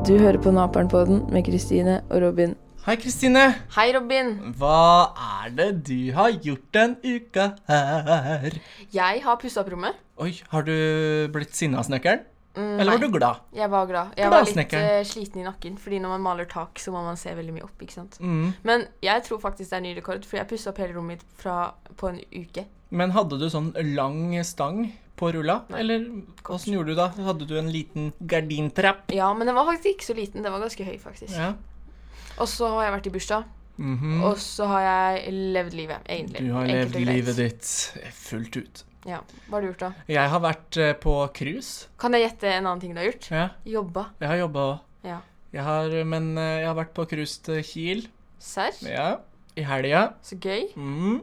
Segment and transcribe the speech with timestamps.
[0.00, 2.54] Du hører på Naperen-podden med Kristine og Robin.
[2.86, 3.42] Hei, Kristine.
[3.74, 4.30] Hei, Robin.
[4.56, 5.10] Hva
[5.44, 8.56] er det du har gjort den uka her?
[8.96, 9.98] Jeg har pussa opp rommet.
[10.24, 10.72] Oi, har du
[11.34, 12.24] blitt sinna, snekkeren?
[12.56, 13.44] Eller var du glad?
[13.54, 14.16] Jeg var glad.
[14.18, 17.20] Jeg var litt eh, sliten i nakken, fordi når man maler tak, så må man
[17.20, 17.76] se veldig mye opp.
[17.84, 18.16] ikke sant?
[18.24, 18.50] Mm.
[18.66, 21.38] Men jeg tror faktisk det er ny rekord, for jeg pussa opp hele rommet mitt
[21.44, 22.64] fra, på en uke.
[22.90, 24.88] Men hadde du sånn lang stang
[25.20, 25.60] på rulla?
[25.76, 26.06] Eller
[26.50, 27.10] åssen gjorde du da?
[27.28, 29.12] Hadde du en liten gardintrapp?
[29.14, 30.42] Ja, men den var faktisk ikke så liten.
[30.44, 31.34] Den var ganske høy, faktisk.
[31.36, 31.52] Ja.
[32.40, 33.48] Og så har jeg vært i bursdag.
[33.80, 34.18] Mhm.
[34.28, 36.42] Og så har jeg levd livet, egentlig.
[36.44, 37.70] Du har Enkelt levd livet ditt
[38.16, 38.82] fullt ut.
[39.08, 39.22] Ja.
[39.48, 39.92] Hva har du gjort, da?
[40.12, 41.88] Jeg har vært eh, på cruise.
[42.00, 43.28] Kan jeg gjette en annen ting du har gjort?
[43.32, 44.06] Ja, Jobba.
[44.20, 44.78] jeg har jobba òg.
[45.08, 45.18] Ja.
[45.56, 48.02] Jeg har, men eh, jeg har vært på cruise til Kiel.
[48.38, 48.76] Serr?
[48.84, 49.08] Ja.
[49.56, 50.02] I helga.
[50.22, 50.68] Så gøy.
[50.76, 51.22] Mm.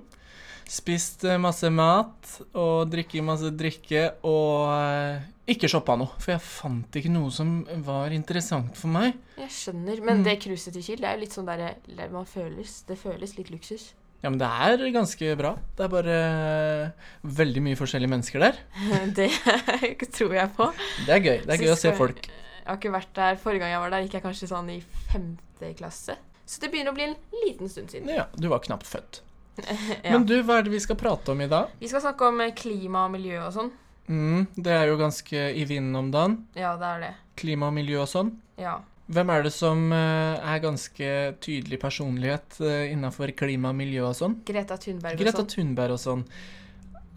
[0.67, 5.21] Spist eh, masse mat og drikket masse drikke og eh,
[5.53, 6.11] ikke shoppa noe.
[6.19, 9.15] For jeg fant ikke noe som var interessant for meg.
[9.39, 10.01] Jeg skjønner.
[10.03, 10.25] Men Mm.
[10.27, 13.49] det cruiset til Kiel, det er jo litt sånn der man føles Det føles litt
[13.53, 13.93] luksus.
[14.23, 15.53] Ja, men det er ganske bra.
[15.77, 18.57] Det er bare eh, veldig mye forskjellige mennesker der.
[19.19, 19.29] det
[20.17, 20.67] tror jeg på.
[21.05, 21.37] Det er gøy.
[21.45, 22.25] Det er gøy å se folk.
[22.27, 23.37] Jeg har ikke vært der.
[23.39, 24.81] Forrige gang jeg var der, gikk jeg kanskje sånn i
[25.13, 26.17] femte klasse.
[26.47, 28.09] Så det begynner å bli en liten stund siden.
[28.11, 29.21] Ja, du var knapt født.
[30.03, 30.13] Ja.
[30.13, 31.71] Men du, hva er det vi skal prate om i dag?
[31.79, 33.71] Vi skal snakke om eh, klima og miljø og sånn.
[34.07, 36.37] Mm, det er jo ganske i vinden om dagen.
[36.55, 37.09] Ja, det er det.
[37.39, 38.31] Klima og miljø og sånn.
[38.61, 38.77] Ja.
[39.07, 41.11] Hvem er det som eh, er ganske
[41.43, 44.39] tydelig personlighet uh, innafor klima og miljø og sånn?
[44.47, 45.51] Greta Thunberg og Greta sånn.
[45.53, 46.25] Thunberg og sånn.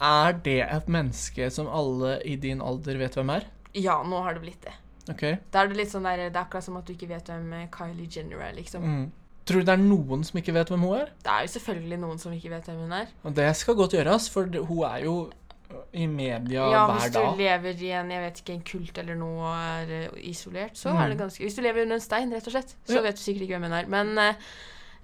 [0.01, 3.49] Er det et menneske som alle i din alder vet hvem er?
[3.77, 4.77] Ja, nå har det blitt det.
[5.11, 5.25] Ok.
[5.51, 7.51] Da er det litt sånn der, det er akkurat som at du ikke vet hvem
[7.59, 8.87] eh, Kylie Jenner er, liksom.
[8.87, 9.05] Mm.
[9.51, 11.09] Tror du det er noen som ikke vet hvem hun er?
[11.25, 13.07] Det er jo selvfølgelig noen som ikke vet hvem hun er.
[13.27, 15.15] Og det skal godt gjøres, for hun er jo
[15.71, 18.99] øh, i media Ja, hver hvis du lever i en jeg vet ikke, en kult
[19.03, 21.03] eller noe og er eh, isolert, så Mm.
[21.03, 23.01] er det ganske Hvis du lever under en stein, rett og slett, så Ja.
[23.03, 23.87] vet du sikkert ikke hvem hun er.
[23.87, 24.35] Men eh,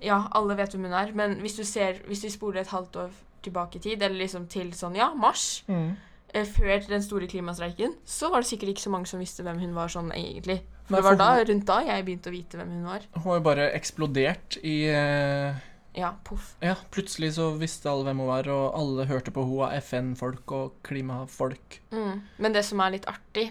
[0.02, 1.12] ja, alle vet hvem hun er.
[1.14, 3.10] Men hvis du ser Hvis vi spoler et halvt år
[3.42, 5.96] tilbake i tid, eller liksom til sånn, ja, mars, Mm.
[6.34, 9.74] før den store klimastreiken, så var det sikkert ikke så mange som visste hvem hun
[9.74, 10.60] var sånn egentlig.
[10.88, 13.06] Nei, det var da, rundt da jeg begynte å vite hvem hun var.
[13.16, 15.54] Hun har jo bare eksplodert i eh,
[15.96, 16.54] Ja, poff.
[16.62, 20.52] Ja, plutselig så visste alle hvem hun var, og alle hørte på hun av FN-folk
[20.52, 21.80] og klimafolk.
[21.90, 22.20] Mm.
[22.38, 23.48] Men det som er litt artig,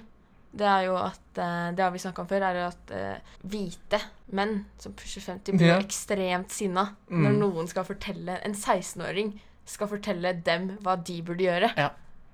[0.55, 3.33] det er jo at eh, Det har vi snakka om før, er jo at eh,
[3.51, 3.99] hvite
[4.31, 5.79] menn som pusher 50, blir Ja.
[5.83, 7.39] ekstremt sinna når Mm.
[7.41, 9.33] noen skal fortelle En 16-åring
[9.65, 11.73] skal fortelle dem hva de burde gjøre.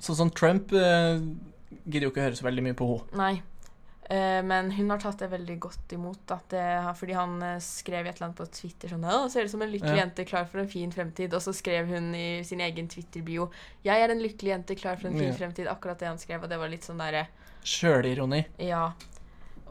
[0.01, 1.17] Sånn som Trump eh,
[1.87, 3.41] gidder jo ikke å høre så veldig mye på henne.
[4.11, 6.33] Eh, men hun har tatt det veldig godt imot.
[6.51, 6.63] Det,
[6.99, 9.71] fordi han eh, skrev et eller annet på Twitter sånn Ja, ser ut som en
[9.71, 10.01] lykkelig Ja.
[10.03, 11.33] jente klar for en fin fremtid.
[11.33, 13.49] Og så skrev hun i sin egen Twitter-bio
[13.87, 15.37] Jeg er en lykkelig jente klar for en fin Ja.
[15.37, 15.67] fremtid.
[15.71, 17.27] Akkurat det han skrev, og det var litt sånn derre
[17.63, 18.43] Sjølironi.
[18.59, 18.91] Ja.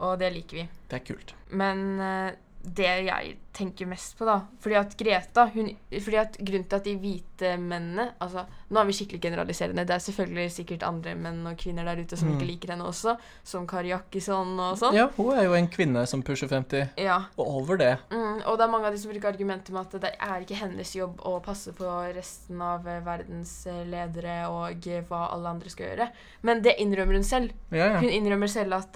[0.01, 0.69] Og det liker vi.
[0.89, 1.33] Det er kult.
[1.51, 2.31] Men eh,
[2.63, 6.83] det jeg tenker mest på, da Fordi at Greta hun, Fordi at Grunnen til at
[6.85, 9.83] de hvite mennene Altså, Nå er vi skikkelig generaliserende.
[9.85, 12.35] Det er selvfølgelig sikkert andre menn og kvinner der ute som Mm.
[12.37, 13.17] ikke liker henne også.
[13.43, 14.95] Som Kari Jakkison og sånn.
[14.95, 17.17] Ja, hun er jo en kvinne som pusher 50, Ja.
[17.37, 17.97] og over det.
[18.11, 20.55] Mm, og det er mange av de som bruker argumentet med at det er ikke
[20.61, 25.49] hennes jobb å passe på resten av eh, verdens eh, ledere og eh, hva alle
[25.49, 26.09] andre skal gjøre.
[26.43, 27.51] Men det innrømmer hun selv.
[27.71, 28.95] Ja, Hun innrømmer selv at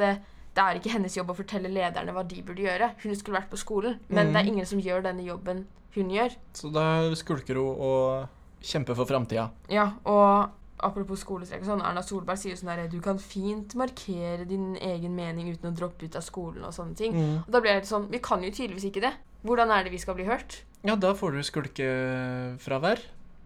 [0.56, 2.94] det er ikke hennes jobb å fortelle lederne hva de burde gjøre.
[3.04, 4.34] Hun skulle vært på skolen, men mm.
[4.34, 6.36] det er ingen som gjør denne jobben hun gjør.
[6.56, 6.86] Så da
[7.20, 9.50] skulker hun og kjemper for framtida.
[9.72, 13.76] Ja, og apropos skolestreik og sånn, Erna Solberg sier jo sånn der Du kan fint
[13.80, 17.16] markere din egen mening uten å droppe ut av skolen og sånne ting.
[17.16, 17.36] Mm.
[17.46, 19.14] Og da blir det helt sånn Vi kan jo tydeligvis ikke det.
[19.46, 20.64] Hvordan er det vi skal bli hørt?
[20.86, 23.02] Ja, da får du skulkefravær.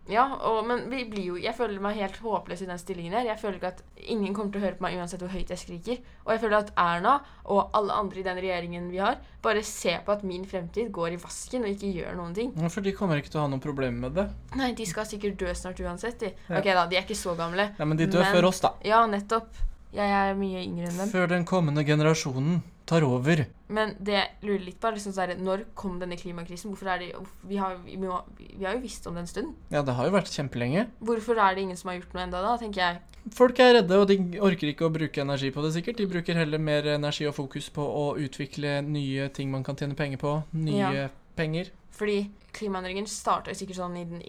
[0.09, 3.27] Ja, og, men vi blir jo Jeg føler meg helt håpløs i den stillingen her.
[3.29, 5.61] Jeg føler ikke at ingen kommer til å høre på meg uansett hvor høyt jeg
[5.61, 6.01] skriker.
[6.25, 7.13] Og jeg føler at Erna
[7.45, 11.15] og alle andre i den regjeringen vi har, bare ser på at min fremtid går
[11.15, 12.51] i vasken og ikke gjør noen ting.
[12.57, 14.27] Ja, For de kommer ikke til å ha noen problemer med det.
[14.59, 16.33] Nei, de skal sikkert dø snart uansett, de.
[16.49, 16.59] Ja.
[16.59, 17.69] Ok da, de er ikke så gamle.
[17.77, 18.73] Ja, Men de dør Men- før oss, da.
[18.85, 19.65] Ja, nettopp.
[19.93, 21.09] Jeg er mye yngre enn dem.
[21.09, 22.59] Før den kommende generasjonen
[22.89, 23.43] tar over.
[23.69, 26.71] Men det jeg lurer litt på, er liksom sånn, når kom denne klimakrisen?
[26.73, 27.09] Hvorfor er det,
[27.49, 29.55] vi, har, vi, må, vi har jo visst om det en stund.
[29.73, 30.87] Ja, det har jo vært kjempelenge.
[31.05, 33.01] Hvorfor er det ingen som har gjort noe enda da, tenker jeg.
[33.35, 35.99] Folk er redde, og de orker ikke å bruke energi på det, sikkert.
[36.01, 39.97] De bruker heller mer energi og fokus på å utvikle nye ting man kan tjene
[39.97, 40.37] penger på.
[40.57, 41.09] Nye Ja.
[41.35, 41.69] penger.
[41.93, 44.21] Fordi klimaendringen starta sikkert sånn i den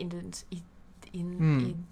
[1.12, 1.85] in, in, in, Mm.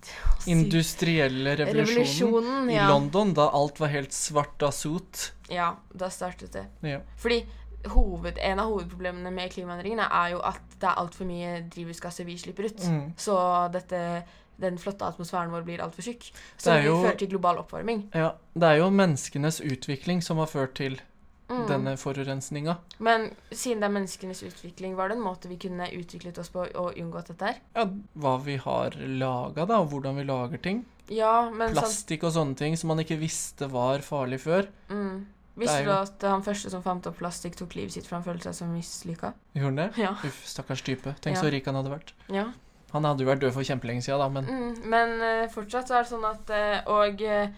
[0.47, 1.87] i- Industrielle revolusjonen.
[1.87, 2.79] Revolusjonen, I.
[2.89, 5.33] London, da alt var helt svart av sot.
[5.49, 6.67] Ja, da startet det.
[6.83, 7.01] Ja.
[7.17, 7.45] Fordi
[7.87, 12.37] hoved, en av hovedproblemene med klimaendringene er jo at det er altfor mye drivhusgasser vi
[12.39, 12.79] slipper ut.
[12.85, 13.13] Mm.
[13.17, 13.37] Så
[13.73, 14.25] dette,
[14.61, 16.31] den flotte atmosfæren vår blir altfor tjukk.
[16.59, 18.09] Det er jo- det fører til global oppvarming.
[18.15, 18.33] ja.
[18.55, 21.01] Det er jo menneskenes utvikling som har ført til
[21.49, 21.63] Mm.
[21.69, 22.75] denne forurensninga.
[22.99, 26.67] Men siden det er menneskenes utvikling, var det en måte vi kunne utviklet oss på
[26.77, 27.61] og unngått dette her?
[27.75, 27.87] Ja,
[28.21, 30.85] hva vi har laga, da, og hvordan vi lager ting.
[31.09, 34.69] Ja, men Plastikk og sånne ting som man ikke visste var farlig før.
[34.93, 35.27] mm.
[35.59, 38.47] Visste du at han første som fant opp plastikk, tok livet sitt for han følte
[38.47, 39.33] seg så mislykka?
[39.57, 39.87] Gjorde han det?
[39.99, 40.13] Ja.
[40.23, 41.17] Uff, stakkars type.
[41.21, 41.43] Tenk Ja.
[41.43, 42.13] så rik han hadde vært.
[42.31, 42.45] ja.
[42.93, 45.99] Han hadde jo vært død for kjempelenge siden, da, men Mm, men uh, fortsatt så
[45.99, 47.51] er det sånn at uh, Og eh,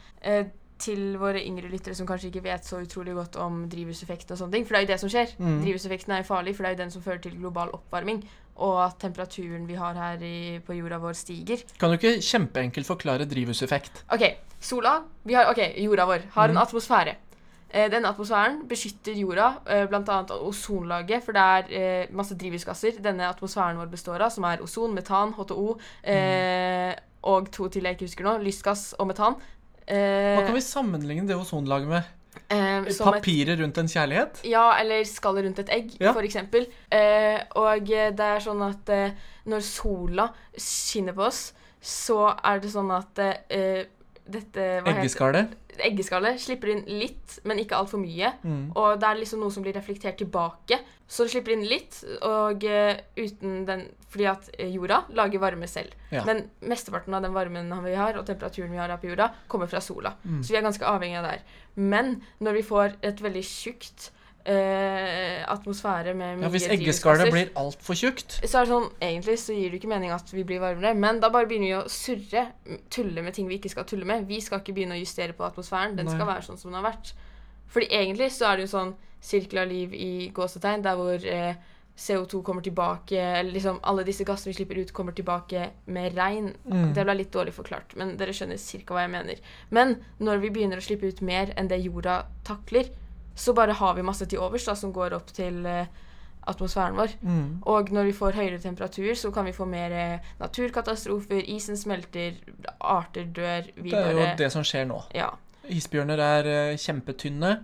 [0.81, 4.53] til våre yngre lyttere som kanskje ikke vet så utrolig godt om drivhuseffekten og sånne
[4.57, 5.35] ting, for det er jo det som skjer.
[5.39, 5.59] Mm.
[5.65, 8.23] Drivhuseffekten er jo farlig, for det er jo den som fører til global oppvarming,
[8.61, 11.63] og at temperaturen vi har her i, på jorda vår, stiger.
[11.81, 14.05] kan du ikke kjempeenkelt forklare drivhuseffekt?
[14.13, 14.25] OK,
[14.61, 16.63] sola vi har, Ok, jorda vår har en Mm.
[16.67, 17.15] atmosfære.
[17.73, 20.25] Eh, denne atmosfæren beskytter jorda, eh, bl.a.
[20.43, 24.93] ozonlaget, for det er eh, masse drivhusgasser denne atmosfæren vår består av, som er ozon,
[24.95, 29.37] metan, H2O eh, og to til jeg ikke husker nå, lystgass og metan.
[29.91, 32.03] Eh, Hva kan vi sammenligne det ozonlaget med?
[32.51, 34.43] eh, Papiret rundt en kjærlighet?
[34.47, 36.13] Ja, eller skallet rundt et egg, Ja.
[36.27, 36.67] eksempel.
[36.91, 39.11] Eh, og eh, det er sånn at eh,
[39.47, 41.53] når sola skinner på oss,
[41.83, 43.19] så er det sånn at
[43.51, 43.85] eh,
[44.31, 45.47] dette hva
[45.87, 46.11] Eggeskallet?
[46.11, 48.33] Eggeskallet slipper inn litt, men ikke altfor mye.
[48.43, 48.73] Mm.
[48.79, 50.81] Og det er liksom noe som blir reflektert tilbake.
[51.11, 55.69] Så det slipper inn litt, og eh, uten den Fordi at eh, jorda lager varme
[55.71, 55.95] selv.
[56.11, 56.25] Ja.
[56.27, 59.71] Men mesteparten av den varmen vi har, og temperaturen vi har her på jorda, kommer
[59.71, 60.17] fra sola.
[60.25, 60.41] Mm.
[60.43, 61.61] Så vi er ganske avhengig av det her.
[61.77, 64.11] Men når vi får et veldig tjukt
[64.45, 69.37] eh, atmosfære med mye Ja, Hvis eggeskallet blir altfor tjukt så er det sånn, Egentlig
[69.43, 71.91] så gir det ikke mening at vi blir varmere, men da bare begynner vi å
[71.91, 72.47] surre,
[72.93, 74.27] tulle med ting vi ikke skal tulle med.
[74.29, 75.97] Vi skal ikke begynne å justere på atmosfæren.
[75.99, 76.15] Den Nei.
[76.15, 77.13] skal være sånn som den har vært.
[77.71, 81.61] Fordi egentlig så er det jo sånn sirkel av liv i gåsetegn, der hvor eh,
[82.01, 86.55] CO2 kommer tilbake, eller liksom alle disse gassene vi slipper ut, kommer tilbake med regn.
[86.65, 86.95] Mm.
[86.97, 89.43] Det ble litt dårlig forklart, men dere skjønner cirka hva jeg mener.
[89.69, 92.89] Men når vi begynner å slippe ut mer enn det jorda takler,
[93.35, 95.91] så bare har vi masse til overs da, som går opp til eh,
[96.51, 97.15] atmosfæren vår.
[97.23, 97.61] Mm.
[97.69, 102.41] Og når vi får høyere temperatur, så kan vi få mer eh, naturkatastrofer, isen smelter,
[102.81, 105.03] arter dør vi Det er jo det som skjer nå.
[105.17, 105.31] Ja.
[105.71, 107.61] Isbjørner er eh, kjempetynne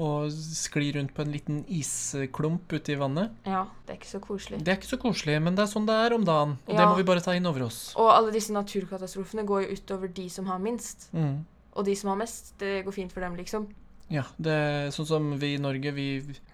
[0.00, 3.34] og sklir rundt på en liten isklump ute i vannet.
[3.44, 3.66] ja.
[3.84, 4.60] Det er ikke så koselig.
[4.64, 6.54] Det er ikke så koselig, men det er sånn det er om dagen.
[6.64, 7.80] Og det må vi bare ta inn over oss.
[8.00, 11.10] Og alle disse naturkatastrofene går jo utover de som har minst.
[11.12, 11.42] Mm.
[11.76, 13.68] Og de som har mest, det går fint for dem, liksom.
[14.12, 16.06] Ja, det sånn som vi i Norge, vi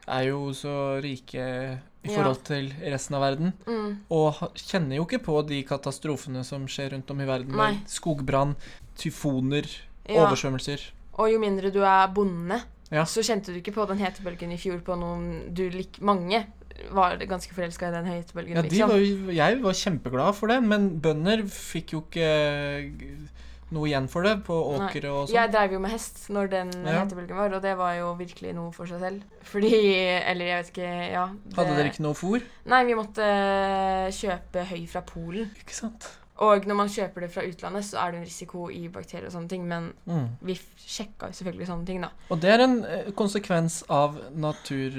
[0.07, 1.43] er jo så rike
[2.07, 3.53] i forhold til resten av verden.
[3.67, 3.97] Mm.
[4.15, 7.57] Og kjenner jo ikke på de katastrofene som skjer rundt om i verden.
[7.59, 7.73] Nei.
[7.81, 8.55] Med skogbrann,
[8.97, 9.67] tyfoner,
[10.09, 10.23] Ja.
[10.25, 10.87] oversvømmelser.
[11.19, 13.03] Og jo mindre du er bonde, Ja.
[13.05, 16.47] så kjente du ikke på den hetebølgen i fjor på noen du lik Mange
[16.95, 18.89] var ganske forelska i den hetebølgen, Ja, de liksom.
[19.27, 23.19] var jeg var kjempeglad for det, men bønder fikk jo ikke
[23.71, 25.35] noe igjen for det på åkre og sånn.
[25.35, 27.05] Jeg dreiv jo med hest når den Ja.
[27.05, 29.23] hetebølgen var, og det var jo virkelig noe for seg selv.
[29.43, 29.73] Fordi
[30.25, 31.27] Eller jeg vet ikke Ja.
[31.47, 32.43] det- Hadde dere ikke noe fôr?
[32.67, 33.23] Nei, vi måtte
[34.15, 35.51] kjøpe høy fra Polen.
[35.61, 36.09] Ikke sant?
[36.41, 39.33] Og når man kjøper det fra utlandet, så er det en risiko i bakterier og
[39.33, 40.29] sånne ting, men Mm.
[40.41, 42.11] vi sjekka jo selvfølgelig sånne ting, da.
[42.31, 44.93] Og det er en eh, konsekvens av natur...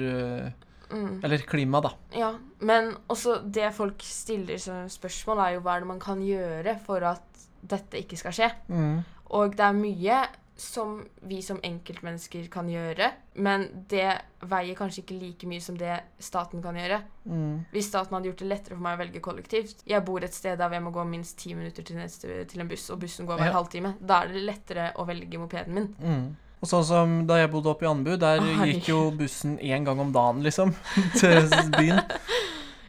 [0.46, 0.50] eh,
[0.90, 1.20] Mm.
[1.22, 1.92] Eller klima, da.
[2.18, 6.18] Ja, men også det folk stiller som spørsmål, er jo hva er det man kan
[6.20, 7.22] gjøre for at
[7.62, 8.50] dette ikke skal skje.
[8.68, 9.00] Mm.
[9.36, 10.20] Og det er mye
[10.60, 13.06] som vi som enkeltmennesker kan gjøre,
[13.40, 14.10] men det
[14.44, 16.98] veier kanskje ikke like mye som det staten kan gjøre.
[17.24, 17.62] Mm.
[17.72, 20.58] Hvis staten hadde gjort det lettere for meg å velge kollektivt Jeg bor et sted
[20.60, 23.40] der jeg må gå minst ti minutter til, neste, til en buss, og bussen går
[23.40, 23.56] hver Ja.
[23.56, 23.94] halvtime.
[24.04, 25.88] Da er det lettere å velge mopeden min.
[26.00, 26.36] Mm.
[26.60, 29.84] Og sånn som da jeg bodde oppe i Anbu, der Å, gikk jo bussen én
[29.88, 30.74] gang om dagen, liksom,
[31.16, 32.02] til byen.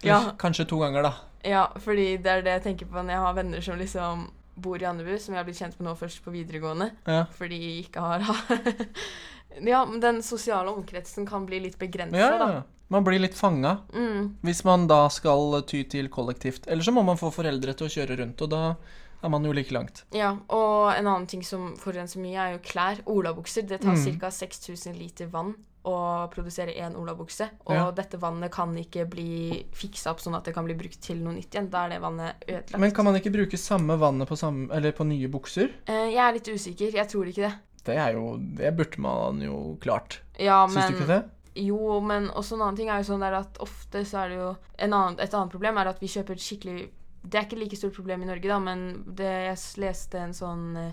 [0.03, 0.33] Ja.
[0.35, 1.13] Kanskje to ganger, da.
[1.47, 4.27] Ja, fordi det er det jeg tenker på når jeg har venner som liksom
[4.61, 7.25] bor i Andebu, som jeg har blitt kjent med nå først på videregående, Ja.
[7.37, 8.19] fordi jeg ikke har
[9.61, 12.63] Ja, men den sosiale omkretsen kan bli litt begrensa, Ja, da.
[12.91, 16.67] Man blir litt fanga Mm, hvis man da skal ty til kollektivt.
[16.67, 18.75] Eller så må man få foreldre til å kjøre rundt, og da
[19.23, 20.03] er man jo like langt.
[20.11, 22.99] ja, og en annen ting som forurenser mye, er jo klær.
[23.05, 23.67] Olabukser.
[23.67, 24.19] Det tar Mm.
[24.19, 24.29] ca.
[24.31, 27.49] 6000 liter vann å produsere én olabukse.
[27.65, 27.91] Og Ja.
[27.91, 31.33] dette vannet kan ikke bli fiksa opp sånn at det kan bli brukt til noe
[31.33, 31.69] nytt igjen.
[31.69, 32.77] Da er det vannet ødelagt.
[32.79, 35.71] Men kan man ikke bruke samme vannet på, samme, eller på nye bukser?
[35.87, 36.93] Eh, jeg er litt usikker.
[36.93, 37.53] Jeg tror ikke det.
[37.83, 40.19] Det er jo Det burde man jo klart.
[40.37, 41.29] Ja, Syns men du ikke det?
[41.55, 44.55] Jo, men også en annen ting er jo sånn at ofte så er det jo
[44.79, 46.89] en annen, Et annet problem er at vi kjøper skikkelig
[47.27, 50.77] Det er ikke like stort problem i Norge, da, men det, jeg leste en sånn
[50.77, 50.91] eh,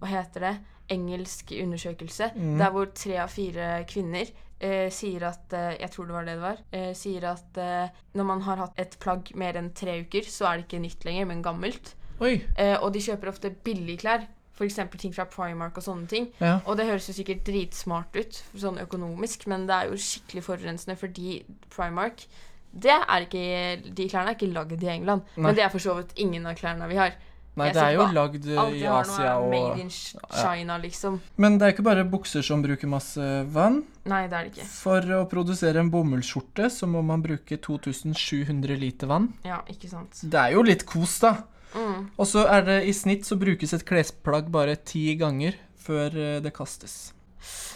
[0.00, 0.58] Hva heter det?
[0.90, 2.58] Engelsk undersøkelse Mm.
[2.58, 4.26] der hvor tre av fire kvinner
[4.60, 6.58] eh, sier at eh, Jeg tror det var det det var.
[6.72, 10.46] Eh, sier at eh, når man har hatt et plagg mer enn tre uker, så
[10.50, 11.94] er det ikke nytt lenger, men gammelt.
[12.20, 14.26] Eh, og de kjøper ofte billige klær.
[14.60, 14.76] f.eks.
[14.98, 16.26] ting fra Primark og sånne ting.
[16.38, 16.58] Ja.
[16.66, 20.98] Og det høres jo sikkert dritsmart ut sånn økonomisk, men det er jo skikkelig forurensende
[21.00, 21.42] fordi
[21.72, 22.26] Primark
[22.72, 25.42] det er ikke, De klærne er ikke lagd i England, Nei.
[25.46, 27.16] men det er for så vidt ingen av klærne vi har.
[27.58, 31.18] Nei, det er jo lagd eh, i Asia og made in China, liksom.
[31.42, 33.82] Men det er ikke bare bukser som bruker masse vann.
[34.08, 34.66] Nei, det er det ikke.
[34.70, 39.32] For å produsere en bomullsskjorte så må man bruke 2700 liter vann.
[39.46, 40.22] Ja, ikke sant.
[40.22, 41.34] Det er jo litt kos, da.
[41.74, 42.10] Mm.
[42.16, 46.38] Og så er det i snitt så brukes et klesplagg bare ti ganger før eh,
[46.44, 47.10] det kastes.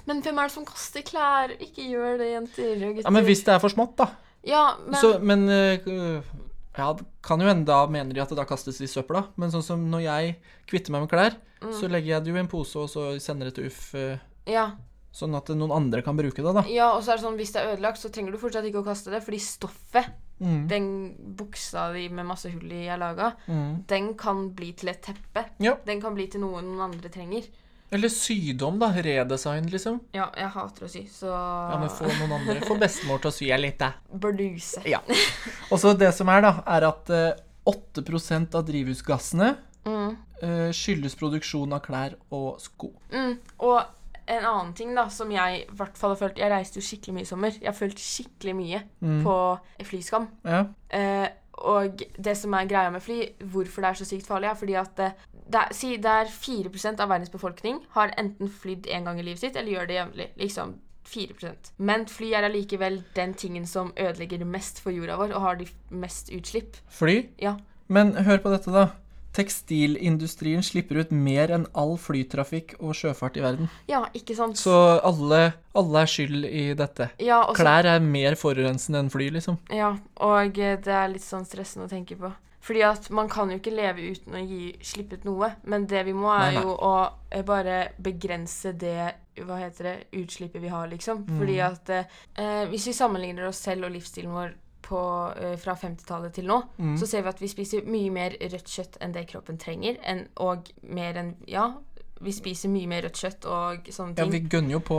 [0.08, 1.54] Men hvem er det som kaster klær?
[1.58, 3.06] Ikke gjør det, jenter og gutter.
[3.08, 4.10] Ja, Men hvis det er for smått, da.
[4.44, 6.24] Ja, men Så, men eh,
[6.76, 9.28] Ja, det kan jo hende da mener de at det da kastes i søpla.
[9.36, 11.72] Men sånn som når jeg kvitter meg med klær, Mm.
[11.72, 13.94] så legger jeg det jo i en pose og så sender det til UFF.
[13.94, 14.18] eh,
[14.52, 14.72] ja.
[15.14, 16.62] sånn at noen andre kan bruke det, da.
[16.68, 18.82] ja, og så er det sånn hvis det er ødelagt, så trenger du fortsatt ikke
[18.82, 20.10] å kaste det, fordi stoffet,
[20.42, 20.66] Mm.
[20.68, 23.86] den buksa di med masse hull i er laga, Mm.
[23.86, 25.44] den kan bli til et teppe.
[25.60, 25.76] Ja.
[25.86, 27.46] Den kan bli til noe noen andre trenger.
[27.94, 28.88] Eller sydom, da.
[29.04, 30.00] Redesign, liksom.
[30.16, 32.56] Ja, jeg hater å sy, så Ja, men få noen andre.
[32.66, 33.92] Få bestemor til å sy litt, da.
[34.10, 34.82] Bluse.
[34.88, 34.98] Ja.
[35.70, 37.36] Og så det som er, da, er at eh,
[37.70, 38.02] 8
[38.58, 40.16] av drivhusgassene Mm.
[40.42, 42.88] eh, skyldes produksjon av klær og sko.
[43.12, 43.34] Mm.
[43.60, 43.82] Og
[44.26, 47.12] en annen ting da, som jeg i hvert fall har følt Jeg reiste jo skikkelig
[47.18, 47.50] mye i sommer.
[47.60, 49.22] Jeg har følt skikkelig mye Mm.
[49.26, 49.34] på
[49.84, 50.28] flyskam.
[50.44, 50.62] Ja.
[50.90, 51.28] Eh,
[51.64, 54.74] og det som er greia med fly, hvorfor det er så sykt farlig, er fordi
[54.80, 54.96] at
[55.44, 59.20] det, det er, si det er 4 av verdens befolkning har enten flydd en gang
[59.20, 60.28] i livet sitt, eller gjør det jevnlig.
[60.40, 60.74] Liksom
[61.04, 65.60] 4% Men fly er allikevel den tingen som ødelegger mest for jorda vår, og har
[65.60, 66.78] de mest utslipp.
[66.88, 67.26] Fly.
[67.42, 67.58] Ja.
[67.88, 68.88] Men hør på dette, da.
[69.34, 73.70] Tekstilindustrien slipper ut mer enn all flytrafikk og sjøfart i verden.
[73.90, 74.60] Ja, ikke sant?
[74.60, 75.40] Så alle,
[75.74, 77.10] alle er skyld i dette.
[77.18, 79.58] ja, også, Klær er mer forurensende enn fly, liksom.
[79.74, 82.30] Ja, og eh, det er litt sånn stressende å tenke på.
[82.64, 86.04] Fordi at man kan jo ikke leve uten å gi, slippe ut noe, men det
[86.06, 86.62] vi må er Nei, nei.
[86.64, 86.92] jo å
[87.30, 89.12] eh, bare begrense det
[89.44, 91.24] hva heter det, utslippet vi har, liksom.
[91.26, 91.66] Fordi Mm.
[91.66, 92.04] at eh,
[92.36, 94.54] eh, hvis vi sammenligner oss selv og livsstilen vår
[94.84, 95.00] på,
[95.36, 96.96] eh, fra 50-tallet til nå, Mm.
[96.96, 100.28] så ser vi at vi spiser mye mer rødt kjøtt enn det kroppen trenger, enn,
[100.36, 101.74] og mer enn Ja,
[102.24, 104.24] vi spiser mye mer rødt kjøtt og sånne ting.
[104.24, 104.98] Ja, vi gønner jo på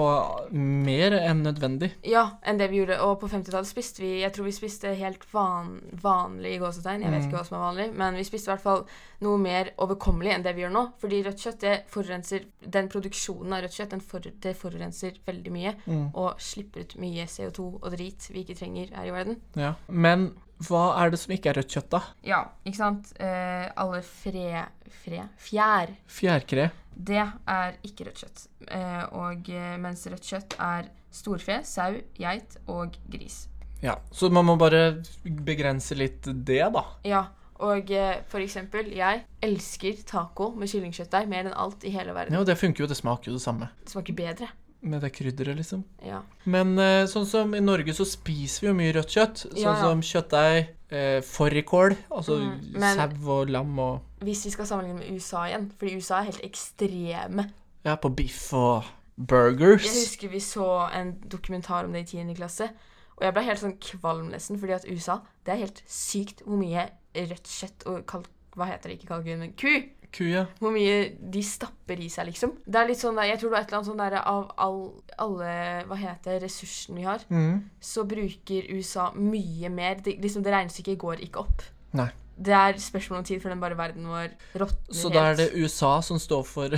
[0.54, 1.92] mer enn nødvendig.
[2.08, 3.00] Ja, enn det vi gjorde.
[3.06, 7.02] Og på 50-tallet spiste vi Jeg tror vi spiste helt van, vanlig i gåsetegn.
[7.06, 7.28] Jeg vet Mm.
[7.30, 8.86] ikke hva som er vanlig, men vi spiste i hvert fall
[9.22, 10.86] noe mer overkommelig enn det vi gjør nå.
[11.02, 15.76] Fordi rødt kjøtt det forurenser Den produksjonen av rødt kjøtt for, det forurenser veldig mye.
[15.88, 16.08] Mm.
[16.16, 19.40] Og slipper ut mye CO2 og drit vi ikke trenger her i verden.
[19.56, 19.76] Ja.
[19.90, 20.32] Men
[20.66, 22.02] hva er det som ikke er rødt kjøtt, da?
[22.24, 23.14] Ja, ikke sant?
[23.20, 24.66] Eh, alle fre...
[25.04, 25.28] Fre...
[25.38, 25.94] Fjær.
[26.08, 26.70] Fjærkre.
[26.96, 28.44] Det er ikke rødt kjøtt.
[28.72, 33.48] Eh, og eh, mens rødt kjøtt er storfe, sau, geit og gris.
[33.84, 36.84] Ja, så man må bare begrense litt det, da.
[37.08, 37.26] Ja,
[37.64, 42.36] og eh, for eksempel, jeg elsker taco med kyllingkjøttdeig mer enn alt i hele verden.
[42.36, 43.70] Ja, og det funker jo, det smaker jo det samme.
[43.84, 44.50] Det smaker bedre.
[44.86, 45.82] Med det krydderet, liksom.
[46.06, 46.20] Ja.
[46.46, 46.76] Men
[47.10, 49.46] sånn som i Norge så spiser vi jo mye rødt kjøtt.
[49.48, 49.80] Sånn Ja, ja.
[49.82, 55.00] som kjøttdeig, eh, fårikål, altså Mm, men- sau og lam og Hvis vi skal sammenligne
[55.00, 57.50] med USA igjen, fordi USA er helt ekstreme.
[57.86, 59.86] Ja, på biff og burgers.
[59.86, 62.34] Jeg husker vi så en dokumentar om det i 10.
[62.36, 62.70] klasse,
[63.16, 66.60] og jeg ble helt sånn kvalm nesten, fordi at USA, det er helt sykt hvor
[66.60, 68.32] mye rødt kjøtt og kalk...
[68.56, 68.98] Hva heter det?
[68.98, 69.72] Ikke kalkun, men ku!
[70.16, 70.46] Ku, ja.
[70.62, 72.54] Hvor mye de stapper i seg, liksom.
[72.64, 74.46] Det er litt sånn der, Jeg tror det er et eller annet sånn der av
[74.64, 74.78] all,
[75.26, 75.50] alle
[75.90, 77.58] Hva heter det, ressursene vi har, mm.
[77.84, 80.00] så bruker USA mye mer.
[80.06, 81.66] Det, liksom, det regnestykket går ikke opp.
[82.00, 82.08] Nei.
[82.36, 85.46] Det er spørsmål om tid før den bare verden vår råtner Så da er det
[85.56, 86.74] USA som står for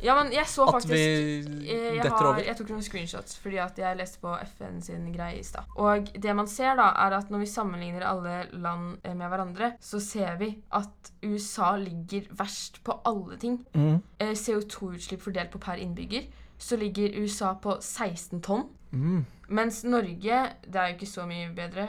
[0.00, 2.40] Ja, men jeg så at vi eh, jeg, detter over.
[2.40, 5.68] jeg tok noen screenshots fordi at jeg leste på FN sin greie i stad.
[5.76, 9.72] Og det man ser, da, er at når vi sammenligner alle land eh, med hverandre,
[9.84, 13.60] så ser vi at USA ligger verst på alle ting.
[13.76, 14.00] Mhm.
[14.18, 16.24] Eh, CO2-utslipp fordelt på per innbygger,
[16.58, 18.68] så ligger USA på 16 tonn.
[18.92, 19.24] Mm.
[19.48, 21.88] Mens Norge Det er jo ikke så mye bedre.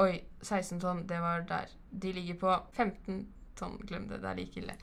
[0.00, 1.77] Oi, 16 tonn, det var der.
[1.90, 3.26] De ligger på 15
[3.58, 3.78] tonn.
[3.88, 4.74] Glem det, det er like ille.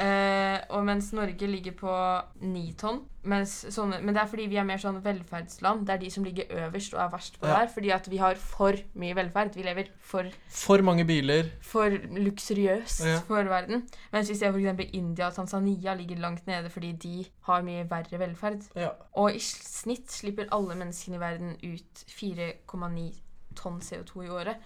[0.00, 1.92] Eh, og mens Norge ligger på
[2.40, 3.02] 9 tonn.
[3.28, 5.84] Mens sånne, men det er fordi vi er mer sånn velferdsland.
[5.86, 7.58] Det er de som ligger øverst og er verst på det Ja.
[7.60, 7.68] her.
[7.74, 9.54] Fordi at vi har for mye velferd.
[9.54, 11.50] Vi lever for, For mange biler.
[11.60, 13.18] for luksuriøst Ja.
[13.20, 13.86] for verden.
[14.12, 14.88] Mens vi ser f.eks.
[14.94, 18.62] India og Tanzania ligger langt nede fordi de har mye verre velferd.
[18.74, 18.88] Ja.
[19.14, 23.12] Og i snitt slipper alle menneskene i verden ut 4,9
[23.54, 24.56] tonn CO2 i året.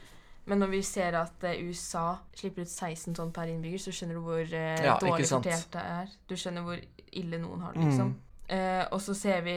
[0.47, 4.15] Men når vi ser at eh, USA slipper ut 16 tonn per innbygger, så skjønner
[4.15, 5.45] du hvor eh, Ja, dårlig sant.
[5.45, 6.07] det er.
[6.29, 6.79] Du skjønner hvor
[7.13, 7.89] ille noen har det, Mm.
[7.91, 8.15] liksom.
[8.49, 9.57] Eh, og så ser vi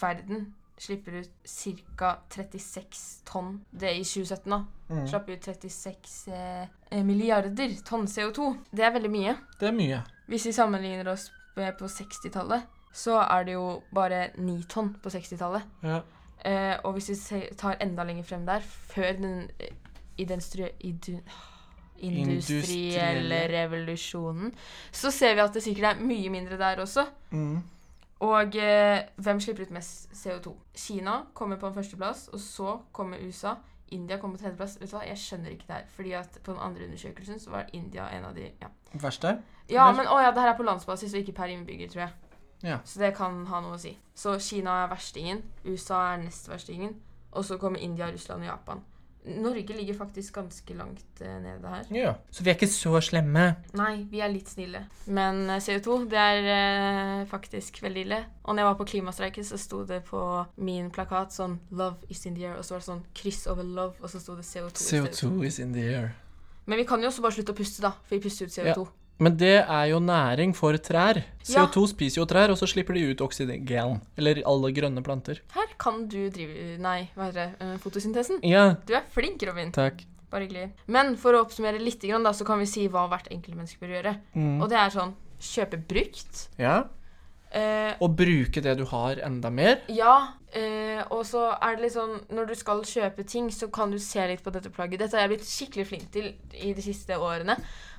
[0.00, 2.16] verden slipper ut ca.
[2.30, 3.60] 36 tonn.
[3.70, 4.58] Det i 2017, da.
[4.90, 5.06] Mm.
[5.10, 8.56] Slapp ut 36 eh, milliarder tonn CO2.
[8.74, 9.36] Det er veldig mye.
[9.60, 10.02] Det er mye.
[10.28, 12.62] Hvis vi sammenligner oss på 60-tallet,
[12.94, 15.62] så er det jo bare 9 tonn på 60-tallet.
[15.82, 16.00] Ja.
[16.46, 19.74] Eh, og hvis vi tar enda lenger frem der, før den eh,
[20.18, 21.20] idu,
[21.98, 24.52] industrielle revolusjonen,
[24.92, 27.06] så ser vi at det sikkert er mye mindre der også.
[27.30, 27.58] Mm.
[28.26, 30.52] Og eh, hvem slipper ut mest CO2?
[30.74, 33.54] Kina kommer på en førsteplass, og så kommer USA.
[33.94, 34.74] India kommer på tredjeplass.
[34.80, 35.84] Vet du hva, Jeg skjønner ikke det her.
[35.96, 39.38] fordi at på den andre undersøkelsen så var India en av de Ja, Verste?
[39.70, 42.12] ja men å ja, det her er på landsbasis og ikke per innbygger, tror jeg.
[42.62, 42.78] Ja.
[42.84, 43.96] Så det kan ha noe å si.
[44.14, 46.96] Så Kina er verstingen, USA er nest verstingen,
[47.32, 48.82] og så kommer India, Russland og Japan.
[49.28, 51.84] Norge ligger faktisk ganske langt eh, nede her.
[51.94, 52.14] Ja.
[52.30, 53.44] Så vi er ikke så slemme.
[53.78, 54.84] Nei, vi er litt snille.
[55.06, 58.20] Men eh, CO2, det er eh, faktisk veldig ille.
[58.44, 60.22] Og når jeg var på klimastreiken, så sto det på
[60.56, 63.64] min plakat sånn 'Love is in the air', og så var det sånn kryss over
[63.64, 64.72] 'love', og så sto det CO2.
[64.72, 65.20] i stedet.
[65.20, 66.14] CO2 is in the air.
[66.66, 68.88] Men vi kan jo også bare slutte å puste, da, for vi puster ut CO2.
[69.20, 71.24] Men det er jo næring for trær.
[71.42, 74.00] CO2 spiser jo trær, og så slipper de ut oksygen.
[74.16, 75.40] Eller alle grønne planter.
[75.56, 77.48] Her kan du drive Nei, hva heter det?
[77.60, 78.38] eh, fotosyntesen.
[78.46, 79.72] Ja, Du er flink, Robin.
[79.72, 80.04] takk.
[80.30, 80.70] Bare hyggelig.
[80.86, 83.94] Men for å oppsummere litt, da, så kan vi si hva hvert enkelt menneske bør
[83.96, 84.16] gjøre.
[84.36, 84.62] Mm.
[84.62, 86.48] Og det er sånn kjøpe brukt.
[86.58, 86.84] Ja.
[87.50, 89.80] Eh, Og bruke det du har, enda mer.
[89.88, 93.90] Ja, eh, og så er det litt sånn Når du skal kjøpe ting, så kan
[93.90, 94.98] du se litt på dette plagget.
[95.00, 97.56] Dette har jeg blitt skikkelig flink til i de siste årene.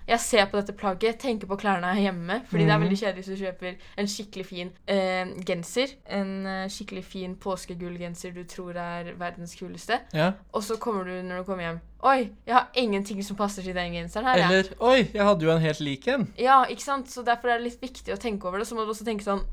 [0.07, 2.41] Jeg ser på dette plagget, tenker på klærne hjemme.
[2.49, 2.83] Fordi det er Mhm.
[2.87, 5.87] veldig kjedelig hvis du kjøper en skikkelig fin eh, genser.
[6.09, 9.99] En eh, skikkelig fin påskegullgenser du tror er verdens kuleste.
[10.13, 10.31] Ja.
[10.53, 13.73] Og så kommer du når du kommer hjem Oi, jeg har ingenting som passer til
[13.75, 14.35] den genseren her.
[14.35, 16.33] Eller Eller Oi, jeg hadde jo en helt lik en.
[16.37, 17.07] Ja, ikke sant?
[17.09, 18.67] Så derfor er det litt viktig å tenke over det.
[18.67, 19.43] Så må du også tenke sånn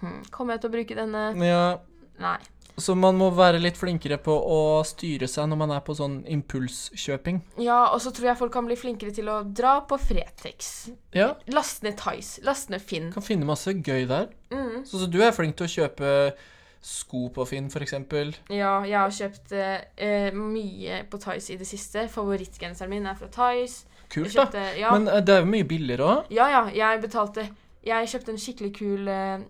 [0.00, 1.24] hm, Kommer jeg til å bruke denne?
[1.44, 1.78] Ja.
[2.20, 2.38] Nei.
[2.78, 6.20] Så man må være litt flinkere på å styre seg når man er på sånn
[6.30, 7.40] impulskjøping.
[7.64, 10.90] Ja, og så tror jeg folk kan bli flinkere til å dra på Fretex.
[11.16, 11.32] Ja.
[11.50, 12.44] Laste ned Tice.
[12.46, 13.10] Laste ned Finn.
[13.14, 14.30] Kan finne masse gøy der.
[14.54, 14.84] Mm.
[14.86, 16.14] Så, så du er flink til å kjøpe
[16.84, 18.32] sko på Finn, eksempel.
[18.54, 22.06] Ja, jeg har kjøpt eh, mye på Tice i det siste.
[22.12, 23.88] Favorittgenseren min er fra Tice.
[24.08, 24.74] Kult, kjøpte, da.
[24.78, 26.30] ja, Men eh, det er jo mye billigere òg.
[26.32, 27.42] ja, ja, jeg betalte
[27.84, 29.42] Jeg kjøpte en skikkelig kul eh,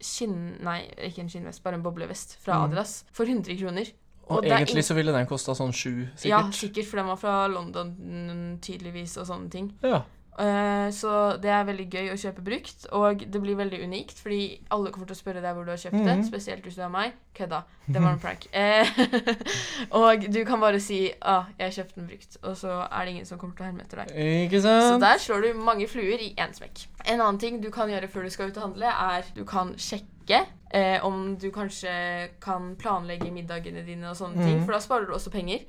[0.00, 0.56] skinn...
[0.64, 2.64] Nei, ikke en skinnvest, bare en boblevest fra Mm.
[2.70, 3.04] Adidas.
[3.12, 3.92] For 100 kroner.
[4.28, 6.54] Og, Og egentlig så ville den kosta sånn sju, Ja, sikkert.
[6.58, 9.68] sikkert, for den var fra London tydeligvis, og sånne ting.
[9.82, 10.02] Ja.
[10.38, 14.58] Eh, så det er veldig gøy å kjøpe brukt, og det blir veldig unikt, fordi
[14.70, 16.24] alle kommer til å spørre deg hvor du har kjøpt det, Mhm.
[16.28, 17.12] spesielt hvis du er meg.
[17.34, 17.62] Kødda.
[17.88, 18.46] Det var en prank.
[18.52, 18.84] Eh,
[19.90, 23.24] og du kan bare si ah, 'jeg kjøpte den brukt', og så er det ingen
[23.26, 24.08] som kommer til å herme etter deg.
[24.50, 26.86] Ikke Så der slår du mange fluer i én smekk.
[27.06, 29.74] En annen ting du kan gjøre før du skal ut og handle, er du kan
[29.76, 34.64] sjekke eh, om du kanskje kan planlegge middagene dine og sånne ting, Mhm.
[34.66, 35.60] for da sparer du også penger.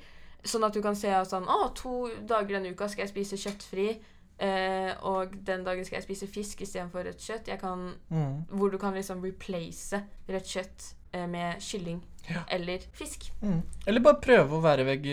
[0.44, 3.36] Sånn at du kan se at sånn Å, to dager denne uka skal jeg spise
[3.36, 3.98] kjøttfri.
[4.38, 7.48] Eh, og den dagen skal jeg spise fisk istedenfor rødt kjøtt.
[7.48, 8.44] Jeg kan, Mm.
[8.50, 12.42] hvor du kan liksom replace rødt kjøtt eh, med kylling Ja.
[12.48, 13.30] eller fisk.
[13.42, 13.62] Mm.
[13.86, 15.06] Eller bare prøve å være veg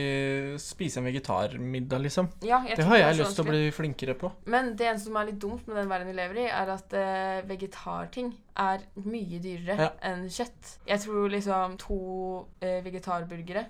[0.60, 2.28] spise en vegetarmiddag, liksom.
[2.44, 4.32] Ja, Det har jeg det lyst til å bli flinkere på.
[4.46, 6.94] Men det eneste som er litt dumt med den verden vi lever i, er at
[6.94, 9.90] eh, vegetarting er mye dyrere Ja.
[10.04, 10.78] enn kjøtt.
[10.86, 13.66] Jeg tror liksom to vegetarburgere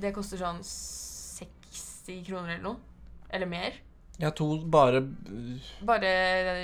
[0.00, 2.76] Det koster sånn 60 kroner eller noe.
[3.30, 3.72] Eller mer.
[4.20, 5.00] Har to bare
[5.86, 6.10] Bare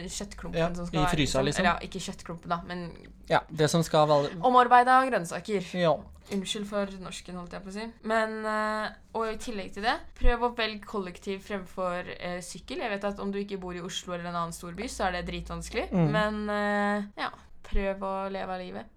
[0.04, 1.64] kjøttklumpen Ja, som skal i være frysa, liksom.
[1.64, 2.90] Eller ja, ikke kjøttklumpen, da, men
[3.30, 5.64] Ja, det som skal være omarbeida grønnsaker.
[5.78, 5.96] Ja.
[6.34, 7.84] Unnskyld for norsken, holdt jeg på å si.
[8.10, 12.82] Men, eh, og i tillegg til det, prøv å velge kollektiv fremfor eh, sykkel.
[12.82, 15.18] Jeg vet at om du ikke bor i Oslo eller en annen storby, så er
[15.18, 15.86] det dritvanskelig.
[15.94, 16.08] Mm.
[16.16, 17.30] Men eh, ja,
[17.70, 18.95] prøv å leve av livet.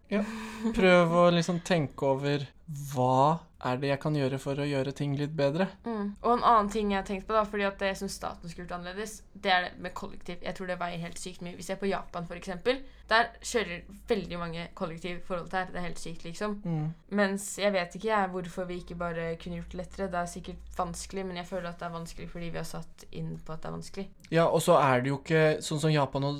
[0.75, 2.47] Prøv å liksom tenke over
[2.91, 5.67] hva er det jeg kan gjøre for å gjøre ting litt bedre.
[5.83, 6.13] Mm.
[6.21, 8.67] Og en annen ting jeg har tenkt på, da, fordi at jeg syns staten skulle
[8.67, 10.39] gjort annerledes, det er det med kollektiv.
[10.45, 11.57] Jeg tror det veier helt sykt mye.
[11.57, 12.79] Vi ser på Japan, eksempel.
[13.09, 15.71] Der kjører veldig mange kollektiv forhold til her.
[15.73, 16.59] Det er helt sykt, liksom.
[16.63, 16.87] Mm.
[17.19, 20.09] Mens jeg vet ikke jeg hvorfor vi ikke bare kunne gjort det lettere.
[20.13, 23.07] Det er sikkert vanskelig, men jeg føler at det er vanskelig fordi vi har satt
[23.11, 24.07] inn på at det er vanskelig.
[24.29, 26.39] Ja, og så er det jo ikke sånn som Japan og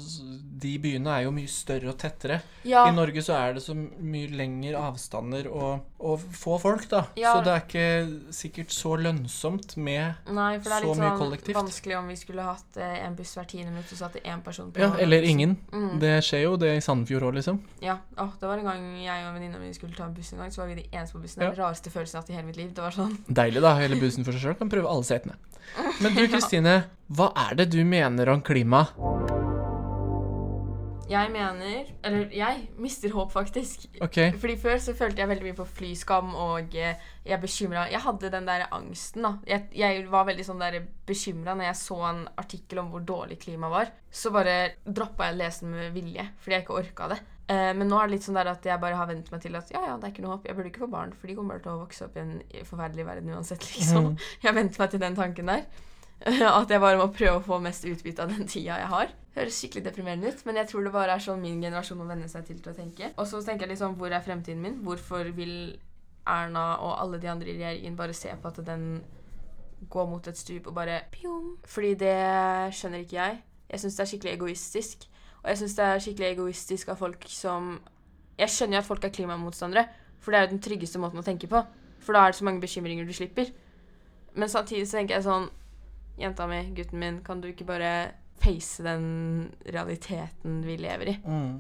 [0.61, 2.39] de byene er jo mye større og tettere.
[2.67, 7.03] Ja, I Norge så er det så mye lengre avstander og, og få folk, da.
[7.19, 7.33] Ja.
[7.35, 11.19] Så det er ikke sikkert så lønnsomt med nei, for det er så litt sånn
[11.19, 11.57] kollektivt.
[11.59, 14.43] vanskelig om vi skulle hatt eh, en buss hvert tiende minutt, og så er én
[14.45, 15.57] person på Ja, eller ingen.
[15.73, 15.99] Mm.
[16.03, 17.61] Det skjer jo det i Sandefjord òg, liksom.
[17.85, 20.41] Ja, Oh, det var en gang jeg og venninna mi skulle ta en buss en
[20.43, 21.39] gang, så var vi de eneste på bussen.
[21.39, 22.73] Det er Den rareste følelsen jeg har hatt i hele mitt liv.
[22.75, 23.75] Det var sånn Deilig, da.
[23.79, 24.57] Hele bussen for seg sjøl.
[24.59, 25.37] Kan prøve alle setene.
[26.03, 26.75] Men du Kristine,
[27.07, 28.87] hva er det du mener om klima?
[31.09, 33.87] Jeg mener Eller jeg mister håp, faktisk.
[34.01, 34.33] Okay.
[34.37, 38.31] Fordi Før så følte jeg veldig mye på flyskam, og eh, jeg bekymra Jeg hadde
[38.33, 39.33] den der angsten, da.
[39.47, 43.39] Jeg, jeg var veldig sånn der bekymra når jeg så en artikkel om hvor dårlig
[43.41, 43.91] klimaet var.
[44.11, 47.19] Så bare droppa jeg å lese den med vilje, fordi jeg ikke orka det.
[47.49, 49.57] Eh, men nå er det litt sånn der at jeg bare har vent meg til
[49.57, 50.45] at ja, ja, det er ikke noe håp.
[50.45, 52.35] Jeg burde ikke få barn, for de kommer bare til å vokse opp i en
[52.69, 54.11] forferdelig verden uansett, liksom.
[54.11, 54.27] Mm.
[54.45, 55.65] Jeg venter meg til den tanken der.
[56.59, 59.11] At jeg bare må prøve å få mest utbytte av den tida jeg har.
[59.39, 62.27] Høres skikkelig deprimerende ut, men jeg tror det bare er sånn min generasjon må venne
[62.27, 63.13] seg til til å tenke.
[63.15, 64.81] Og så tenker jeg liksom, hvor er fremtiden min?
[64.83, 65.53] Hvorfor vil
[66.27, 68.89] Erna og alle de andre i regjeringen bare se på at den
[69.89, 71.53] går mot et stup og bare pjom?
[71.63, 72.17] Fordi det
[72.75, 73.39] skjønner ikke jeg.
[73.69, 75.07] Jeg syns det er skikkelig egoistisk.
[75.39, 77.79] Og jeg syns det er skikkelig egoistisk av folk som
[78.39, 79.81] Jeg skjønner jo at folk er klimamotstandere,
[80.23, 81.59] for det er jo den tryggeste måten å tenke på.
[81.99, 83.49] For da er det så mange bekymringer du slipper.
[84.33, 85.49] Men samtidig så tenker jeg sånn
[86.19, 87.89] Jenta mi, gutten min, kan du ikke bare
[88.41, 91.17] face den realiteten vi lever i?
[91.25, 91.59] Mm.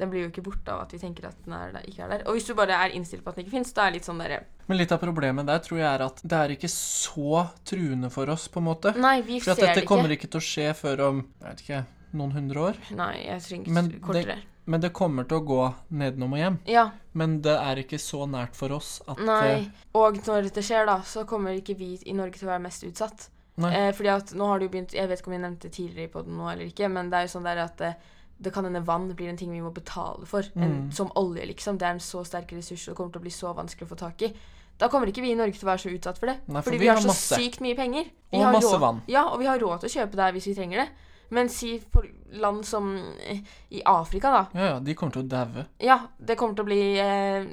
[0.00, 2.08] Den blir jo ikke borte av at vi tenker at den er der, ikke er
[2.14, 2.22] der.
[2.26, 4.06] Og hvis du bare er innstilt på at den ikke fins, da er det litt
[4.08, 4.38] sånn derre
[4.70, 8.30] Men litt av problemet der tror jeg er at det er ikke så truende for
[8.32, 8.94] oss, på en måte.
[8.96, 9.90] Nei, vi For ser dette det ikke.
[9.92, 11.82] kommer ikke til å skje før om jeg vet ikke,
[12.16, 12.80] noen hundre år.
[12.96, 14.38] Nei, jeg trenger Men kortere.
[14.70, 15.60] Men det kommer til å gå
[15.98, 16.56] nedenom og hjem.
[16.70, 19.50] Ja, Men det er ikke så nært for oss at nei.
[19.66, 22.62] eh, Og når dette skjer, da, så kommer ikke vi i Norge til å være
[22.68, 23.28] mest utsatt.
[23.68, 26.08] Eh, fordi at nå har det jo begynt Jeg vet ikke om jeg nevnte tidligere
[26.10, 27.92] på den nå eller ikke, men det er jo sånn der at eh,
[28.40, 30.40] det kan hende vann blir en ting vi må betale for.
[30.56, 30.92] En, Mm.
[30.92, 31.76] som olje, liksom.
[31.76, 33.96] Det er en så sterk ressurs og kommer til å bli så vanskelig å få
[33.98, 34.32] tak i.
[34.78, 36.38] Da kommer ikke vi i Norge til å være så utsatt for det.
[36.48, 38.04] Nei, for fordi vi vi har har så sykt mye penger.
[38.32, 39.02] Vi Og har masse råd, vann.
[39.08, 40.88] Ja, og vi har råd til å kjøpe det hvis vi trenger det.
[41.30, 42.02] Men si på
[42.42, 42.88] land som
[43.26, 43.38] eh,
[43.70, 44.40] i Afrika, da.
[44.54, 45.64] Ja, ja, de kommer til å daue.
[45.82, 47.46] Ja, det kommer til å bli eh,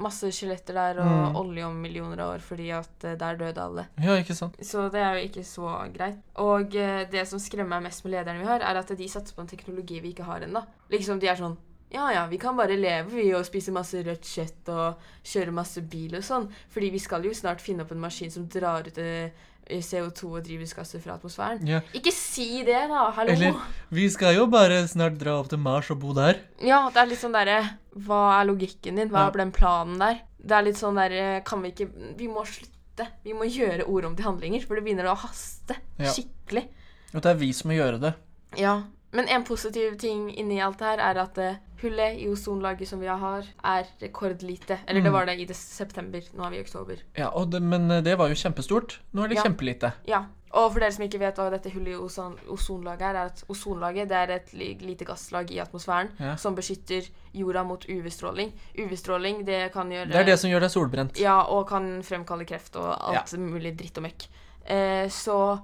[0.00, 1.36] masse skjeletter der og Mm.
[1.36, 3.86] olje om millioner av år fordi at eh, der døde alle.
[4.00, 4.56] Ja, ikke sant?
[4.64, 6.20] Så det er jo ikke så greit.
[6.40, 9.34] Og eh, det som skremmer meg mest med lederne vi har, er at de satser
[9.36, 10.62] på en teknologi vi ikke har ennå.
[10.92, 11.58] Liksom de er sånn
[11.90, 15.80] ja, ja, vi kan bare leve vi og spise masse rødt kjøtt og kjøre masse
[15.82, 16.44] bil og sånn.
[16.70, 19.32] Fordi vi skal jo snart finne opp en maskin som drar ut eh,
[19.78, 21.62] CO2 og drivhusgasser fra atmosfæren.
[21.68, 21.80] Ja.
[21.94, 23.06] Ikke si det, da!
[23.16, 23.32] Hallo!
[23.32, 23.54] Eller
[23.94, 26.40] Vi skal jo bare snart dra opp til Mars og bo der.
[26.60, 27.60] Ja, det er litt sånn derre
[27.94, 29.08] Hva er logikken din?
[29.10, 30.20] Hva er den planen der?
[30.40, 33.06] Det er litt sånn derre Kan vi ikke Vi må slutte.
[33.24, 36.10] Vi må gjøre ord om til handlinger, for det begynner å haste Ja.
[36.12, 36.66] skikkelig.
[37.14, 38.14] Og det er vi som må gjøre det.
[38.60, 38.82] Ja.
[39.12, 43.00] Men en positiv ting inni alt det her er at eh, hullet i ozonlaget som
[43.00, 44.78] vi har, er rekordlite.
[44.86, 45.12] Eller det Mm.
[45.12, 46.20] var det i det september.
[46.34, 46.96] Nå er vi i oktober.
[47.16, 48.98] Ja, det, Men eh, det var jo kjempestort.
[49.14, 49.42] Nå er det Ja.
[49.44, 49.92] kjempelite.
[50.06, 50.24] Ja.
[50.52, 53.44] Og for dere som ikke vet hva dette hullet i ozon ozonlaget er, er at
[53.48, 56.34] ozonlaget det er et lite gasslag i atmosfæren Ja.
[56.36, 58.52] som beskytter jorda mot UV-stråling.
[58.76, 61.20] UV-stråling det kan gjøre Det er det som gjør deg solbrent.
[61.20, 64.26] Ja, og kan fremkalle kreft og alt mulig dritt og møkk.
[64.66, 65.60] Eh, så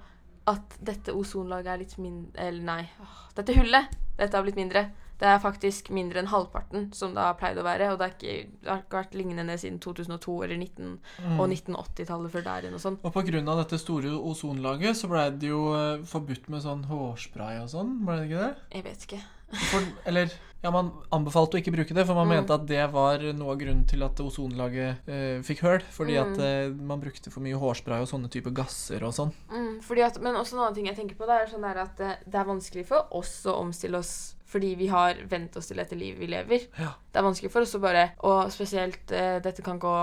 [0.47, 2.89] at dette ozonlaget er litt mindre Eller nei,
[3.35, 4.91] dette hullet dette har blitt mindre.
[5.19, 7.93] Det er faktisk mindre enn halvparten som det har pleid å være.
[7.93, 11.41] Og det, ikke, det har ikke vært lignende siden 2002 eller 19, Mm.
[11.41, 12.99] og 1980-tallet før der igjen og sånn.
[13.03, 17.71] Og av dette store ozonlaget så ble det jo eh, forbudt med sånn hårspray og
[17.73, 18.53] sånn, ble det ikke det?
[18.77, 19.23] Jeg vet ikke.
[19.71, 20.33] For, eller
[20.65, 22.33] ja, man anbefalte å ikke bruke det, for man Mm.
[22.37, 25.81] mente at det var noe av grunnen til at ozonlaget eh, fikk høl.
[25.95, 26.33] Fordi Mm.
[26.33, 29.33] at eh, man brukte for mye hårspray og sånne typer gasser og sånn.
[29.51, 31.97] Mm, fordi at, men også en annen ting jeg tenker på, det er sånn at
[31.97, 35.77] det, det er vanskelig for oss å omstille oss fordi vi har vent oss til
[35.81, 36.67] dette livet vi lever.
[36.79, 36.93] Ja.
[37.13, 39.95] Det er vanskelig for oss å bare Og spesielt eh, dette kan gå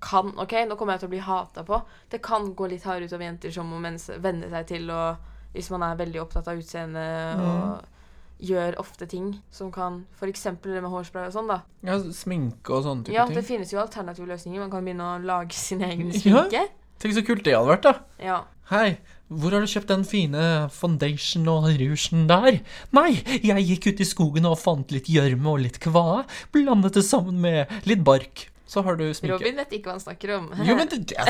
[0.00, 1.80] kan, ok, Nå kommer jeg til å bli hata på.
[2.12, 5.16] Det kan gå litt hardere utover jenter som må venne seg til å
[5.54, 7.46] Hvis man er veldig opptatt av utseende Mm.
[7.48, 7.94] og
[8.38, 10.44] gjør ofte ting som kan F.eks.
[10.62, 11.56] det med hårspray og sånn, da.
[11.82, 14.60] Ja, sminke og sånne type Ja, det finnes jo alternative løsninger.
[14.62, 16.52] Man kan begynne å lage sin egen sminke.
[16.54, 16.62] Ja.
[17.02, 17.96] Tenk så kult det hadde vært, da.
[18.22, 18.36] Ja.
[18.70, 22.60] Hei, hvor har du kjøpt den fine foundation og rougen der?
[22.96, 23.10] Nei,
[23.44, 26.22] jeg gikk ut i skogen og fant litt gjørme og litt kvae,
[26.54, 28.46] blandet det sammen med litt bark.
[28.68, 29.36] Så har du sminke.
[29.36, 30.48] Robin vet ikke hva han snakker om.
[30.64, 31.20] Jo, men det, det,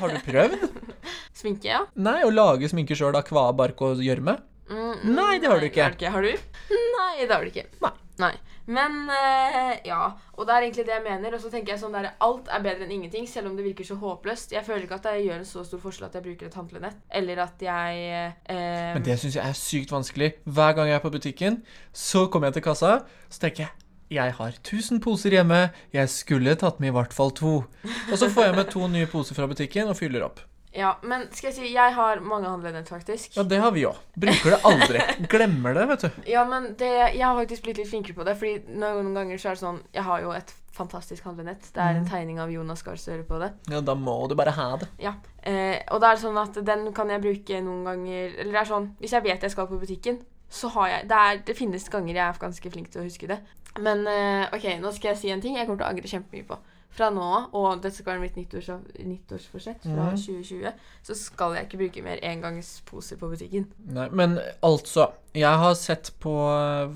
[0.00, 0.64] har du prøvd?
[1.40, 1.82] Sminke, ja.
[1.96, 4.36] Nei, å lage sminke sjøl av kvae, bark og gjørme?
[4.68, 5.88] Mm, Nei, det har du ikke.
[5.88, 6.76] Har, har du?
[6.96, 7.64] Nei, det har du ikke.
[7.84, 7.92] Nei.
[8.20, 8.34] Nei.
[8.66, 11.34] Men eh, ja, og det er egentlig det jeg mener.
[11.34, 13.86] Og så tenker jeg sånn der, Alt er bedre enn ingenting, selv om det virker
[13.88, 14.54] så håpløst.
[14.54, 16.98] Jeg føler ikke at det gjør en så stor forskjell at jeg bruker et handlenett.
[17.10, 20.32] Eller at jeg eh, Men det syns jeg er sykt vanskelig.
[20.44, 22.98] Hver gang jeg er på butikken, så kommer jeg til kassa,
[23.28, 23.78] så tenker jeg
[24.12, 27.62] jeg har 1000 poser hjemme, jeg skulle tatt med i hvert fall to.
[28.10, 30.42] Og så får jeg med to nye poser fra butikken og fyller opp.
[30.74, 33.36] Ja, men skal jeg si Jeg har mange handlenett, faktisk.
[33.36, 33.96] Ja, det har vi òg.
[34.16, 35.02] Bruker det aldri.
[35.28, 36.22] Glemmer det, vet du.
[36.30, 38.36] Ja, men det, jeg har faktisk blitt litt flinkere på det.
[38.40, 41.66] Fordi noen ganger så er det sånn Jeg har jo et fantastisk handlenett.
[41.74, 42.08] Det er en Mhm.
[42.08, 43.52] tegning av Jonas Gahr Støre på det.
[43.68, 44.88] Ja, da må du bare ha det.
[44.98, 45.12] Ja,
[45.44, 48.60] eh, og da er det sånn at den kan jeg bruke noen ganger Eller det
[48.62, 51.56] er sånn Hvis jeg vet jeg skal på butikken, så har jeg det, er, det
[51.56, 53.38] finnes ganger jeg er ganske flink til å huske det.
[53.80, 56.46] Men eh, OK, nå skal jeg si en ting jeg kommer til å angre kjempemye
[56.46, 56.56] på.
[56.92, 58.66] Fra nå av, og dette skal være mitt nyttårs,
[59.00, 60.18] nyttårsforsett fra mm.
[60.20, 60.74] 2020,
[61.08, 63.64] så skal jeg ikke bruke mer engangsposer på butikken.
[63.96, 66.34] Nei, men altså Jeg har sett på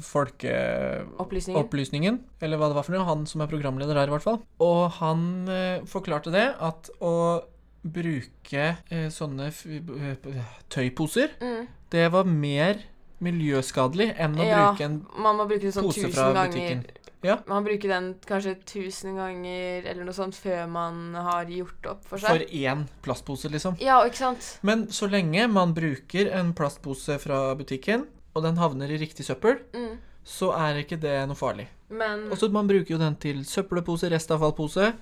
[0.05, 3.07] Folkeopplysningen, eller hva det var for noe.
[3.09, 4.41] Han som er programleder her, i hvert fall.
[4.63, 5.21] Og han
[5.53, 7.15] eh, forklarte det at å
[7.87, 11.67] bruke eh, sånne eh, tøyposer, Mm.
[11.95, 12.75] det var mer
[13.23, 16.85] miljøskadelig enn å Ja, bruke en Man må bruke det sånn pose tusen fra ganger.
[17.27, 17.37] Ja.
[17.51, 22.23] Man bruker den kanskje tusen ganger eller noe sånt før man har gjort opp for
[22.23, 22.29] seg.
[22.47, 23.77] for én plastpose, liksom.
[23.83, 24.59] Ja, ikke sant?
[24.63, 29.59] Men så lenge man bruker en plastpose fra butikken, og den havner i riktig søppel,
[29.75, 29.99] Mm.
[30.25, 31.67] så er ikke det noe farlig.
[31.89, 34.93] Men Og så man bruker jo den til søppelpose, restavfallpose.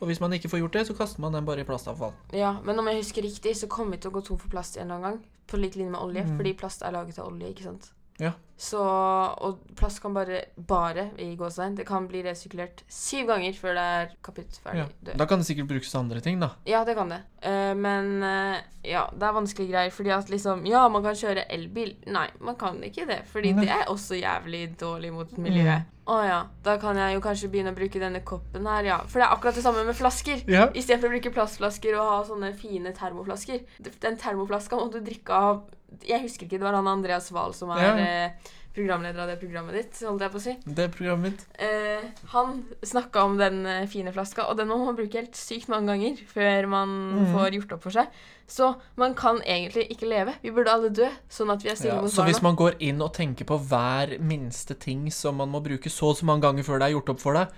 [0.00, 2.12] Og hvis man ikke får gjort det, så kaster man den bare i plastavfall.
[2.32, 4.76] Ja, men om jeg husker riktig, så kommer vi til å gå tom for plast
[4.76, 5.24] en eller annen gang.
[5.46, 6.36] På lik linje med olje, Mm.
[6.38, 7.92] fordi plast er laget av olje, ikke sant?
[8.22, 8.32] Ja.
[8.62, 13.74] Så, og plast kan bare, bare i gåstegn, det kan bli resirkulert syv ganger før
[13.74, 15.16] det er kaputt, ferdig, Ja.
[15.18, 16.52] Da kan det sikkert brukes til andre ting, da.
[16.68, 17.18] Ja, det kan det.
[17.42, 19.90] Uh, men uh, ja, det er vanskelige greier.
[19.90, 21.96] Fordi at liksom Ja, man kan kjøre elbil.
[22.06, 23.24] Nei, man kan ikke det.
[23.32, 23.66] Fordi Nei.
[23.66, 25.90] det er også jævlig dårlig mot miljøet.
[26.06, 26.40] Å ja.
[26.62, 29.02] Da kan jeg jo kanskje begynne å bruke denne koppen her, ja.
[29.10, 30.46] For det er akkurat det samme med flasker.
[30.50, 30.68] Ja.
[30.70, 33.62] Istedenfor å bruke plastflasker og ha sånne fine termoflasker.
[34.02, 35.64] Den termoflaska må du drikke av
[36.06, 37.94] Jeg husker ikke, det var han Andreas Wahl som er Ja.
[37.98, 40.52] eh, programleder av det programmet ditt, holdt jeg på å si.
[40.64, 41.42] Det programmet mitt.
[41.60, 45.68] Eh, han snakka om den eh, fine flaska, og den må man bruke helt sykt
[45.68, 47.26] mange ganger før man mm.
[47.34, 48.08] får gjort opp for seg.
[48.48, 50.34] Så man kan egentlig ikke leve.
[50.42, 52.32] Vi burde alle dø, sånn at vi er stille Ja, mot så barna.
[52.32, 56.12] hvis man går inn og tenker på hver minste ting som man må bruke så
[56.12, 57.52] og så mange ganger før det er gjort opp for deg,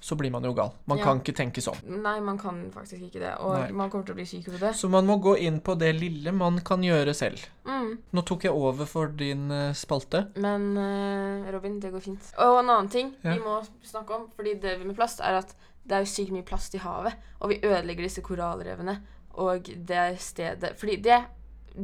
[0.00, 0.70] så blir man jo gal.
[0.86, 1.04] Man Ja.
[1.04, 1.76] kan ikke tenke sånn.
[2.02, 3.70] Nei, man kan faktisk ikke det, og Nei.
[3.72, 4.72] man kommer til å bli syk av det.
[4.74, 7.38] Så man må gå inn på det lille man kan gjøre selv.
[7.66, 7.98] Mm.
[8.12, 10.28] Nå tok jeg over for din eh, spalte.
[10.36, 12.32] Men eh, Robin, det går fint.
[12.38, 13.34] Og en annen ting Ja.
[13.34, 15.54] vi må snakke om, fordi det med plast, er at
[15.86, 17.14] det er jo sykt mye plast i havet.
[17.42, 18.98] Og vi ødelegger disse korallrevene.
[19.34, 21.24] Og det stedet Fordi det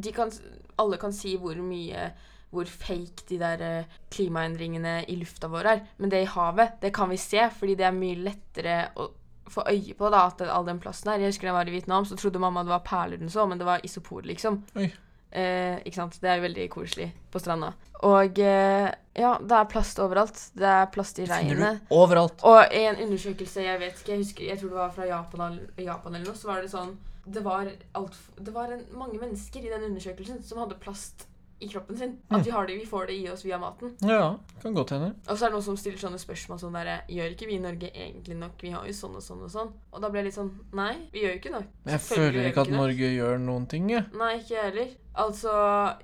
[0.03, 0.31] de kan,
[0.79, 2.13] Alle kan si hvor mye
[2.55, 5.85] hvor fake de der eh, klimaendringene i lufta vår er.
[5.99, 9.11] Men det i havet, det kan vi se, fordi det er mye lettere å
[9.51, 11.23] få øye på da, at all den plasten her.
[11.23, 13.47] Jeg husker da jeg var i Vietnam, så trodde mamma det var perler den så,
[13.47, 14.63] men det var isopor, liksom.
[14.79, 14.89] Oi.
[15.37, 16.17] Eh, ikke sant?
[16.23, 17.73] Det er jo veldig koselig på stranda.
[18.07, 20.39] Og eh, ja, det er plast overalt.
[20.57, 21.83] Det er plast i regnet.
[21.93, 22.45] overalt.
[22.47, 25.61] Og i en undersøkelse, jeg vet ikke, jeg husker, jeg tror det var fra Japan,
[25.77, 27.67] Japan eller noe, så var det sånn Det var,
[27.99, 31.27] alt, det var en, mange mennesker i den undersøkelsen som hadde plast
[31.59, 32.11] i kroppen sin.
[32.29, 32.37] Mm.
[32.37, 33.95] At vi, har det, vi får det i oss via maten.
[34.05, 35.15] Ja, kan godt hende.
[35.25, 37.63] Og så er det noen som stiller sånne spørsmål sånn derre Gjør ikke vi i
[37.63, 38.59] Norge egentlig nok?
[38.61, 39.73] Vi har jo sånn og sånn og sånn.
[39.93, 41.71] Og da ble jeg litt sånn Nei, vi gjør jo ikke nok.
[41.93, 44.05] Jeg føler ikke at Norge gjør noen ting, jeg.
[44.21, 44.93] Nei, ikke jeg heller.
[45.27, 45.55] Altså,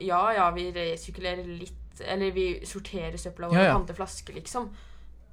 [0.01, 3.75] ja ja, vi resirkulerer litt Eller vi sorterer søpla vår Ja, ja.
[3.75, 4.73] og panter flasker, liksom.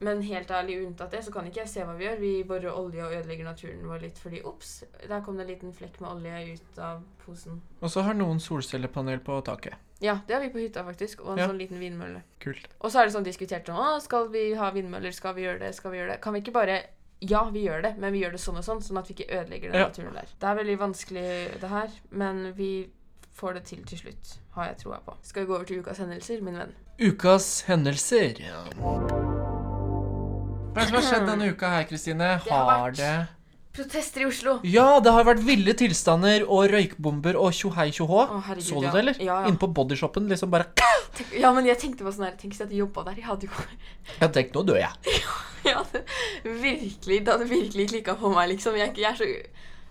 [0.04, 2.20] Men helt ærlig, unntatt det, så kan ikke jeg se hva vi gjør.
[2.22, 5.76] Vi borer olje og ødelegger naturen vår litt fordi ops, der kom det en liten
[5.76, 7.60] flekk med olje ut av posen.
[7.84, 9.76] Og så har noen solcellepanel på taket.
[10.02, 11.20] Ja, det har vi på hytta, faktisk.
[11.26, 11.48] Og en Ja.
[11.48, 12.22] sånn liten vindmølle.
[12.40, 12.68] Kult.
[12.82, 15.12] Og så er det sånn diskutert sånn Å, skal vi ha vindmøller?
[15.12, 15.76] Skal vi gjøre det?
[15.76, 16.22] Skal vi gjøre det?
[16.22, 16.84] Kan vi ikke bare
[17.22, 19.30] Ja, vi gjør det, men vi gjør det sånn og sånn, sånn at vi ikke
[19.30, 19.88] ødelegger den Ja.
[19.88, 20.26] naturen der.
[20.40, 22.90] Det er veldig vanskelig, det her, men vi
[23.36, 25.18] får det til til slutt, har jeg troa på.
[25.22, 26.74] Skal vi gå over til ukas hendelser, min venn?
[26.98, 28.36] Ukas hendelser.
[30.74, 32.40] Hva er det som har skjedd denne uka her, Kristine?
[32.44, 33.28] Det har Har vært- det
[33.74, 34.56] Protester i Oslo.
[34.66, 38.24] Ja, det har vært ville tilstander og røykbomber og tjohei tjohå.
[38.60, 39.20] Så du det, eller?
[39.22, 39.48] Ja, ja.
[39.52, 40.66] Inne på bodyshoppen, liksom bare
[41.18, 43.20] Tenk, ja, men jeg tenkte på sånn her Tenk hvis jeg hadde jobba der.
[43.22, 43.66] Jeg hadde jo
[44.24, 45.20] Jeg tenkte, nå dør jeg.
[45.68, 46.02] jeg hadde
[46.66, 48.78] virkelig, Det hadde virkelig klikka på meg, liksom.
[48.80, 49.30] Jeg, jeg er så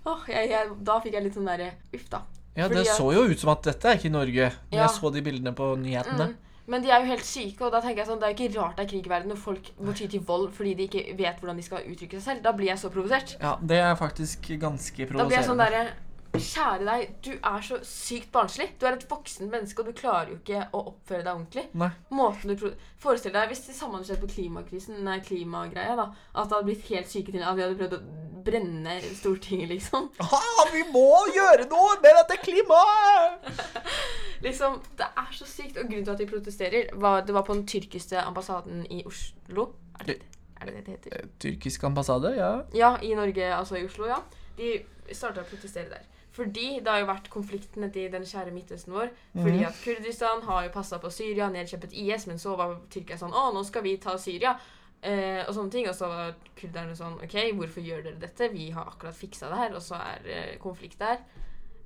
[0.09, 2.21] Åh, jeg, jeg, Da fikk jeg litt sånn derre Uff, da.
[2.57, 4.85] Ja, det Fordi at- så jo ut som at dette er ikke Norge, når Ja.
[4.87, 6.29] jeg så de bildene på nyhetene.
[6.33, 6.37] Mm.
[6.69, 8.59] Men de er jo helt syke, og da tenker jeg sånn, det er jo ikke
[8.59, 11.15] rart det er krig i verden når folk må ty til vold fordi de ikke
[11.17, 12.43] vet hvordan de skal uttrykke seg selv.
[12.45, 13.33] Da blir jeg så provosert.
[13.41, 15.25] Ja, det er faktisk ganske provoserende.
[15.25, 15.79] Da blir jeg sånn der...
[15.79, 15.97] derre
[16.35, 18.67] Kjære deg, du er så sykt barnslig.
[18.79, 21.63] Du er et voksent menneske, og du klarer jo ikke å oppføre deg ordentlig.
[21.81, 21.89] Nei.
[22.13, 22.65] Måten du
[22.99, 26.09] Forestill deg hvis det samme hadde skjedd på klimakrisen, nei, klimagreia, da.
[26.35, 28.01] At det hadde blitt helt syke til at vi hadde prøvd å
[28.45, 30.09] brenne Stortinget, liksom.
[30.25, 33.49] Ah, vi må gjøre noe med dette klimaet!
[34.45, 35.75] Liksom, Det er så sykt.
[35.81, 39.73] Og grunnen til at de protesterer, var det var på den tyrkiske ambassaden i Oslo.
[39.99, 40.21] Er det
[40.59, 41.27] er det, det det heter?
[41.39, 42.61] Tyrkisk ambassade, ja.
[42.75, 44.19] Ja, i Norge, altså i Oslo, ja.
[44.57, 44.73] De
[45.15, 46.07] starta å protestere der.
[46.39, 49.09] Fordi det har jo vært konfliktene i den kjære Midtøsten vår.
[49.35, 49.65] Fordi Mhm.
[49.67, 53.49] at Kurdistan har jo passa på Syria, nedkjempet IS, men så var Tyrkia sånn Å,
[53.53, 54.55] nå skal vi ta Syria.
[55.01, 55.87] Eh, og sånne ting.
[55.87, 58.49] Og så var kurderne sånn OK, hvorfor gjør dere dette?
[58.51, 61.17] Vi har akkurat fiksa det her, og så er eh, konflikt der.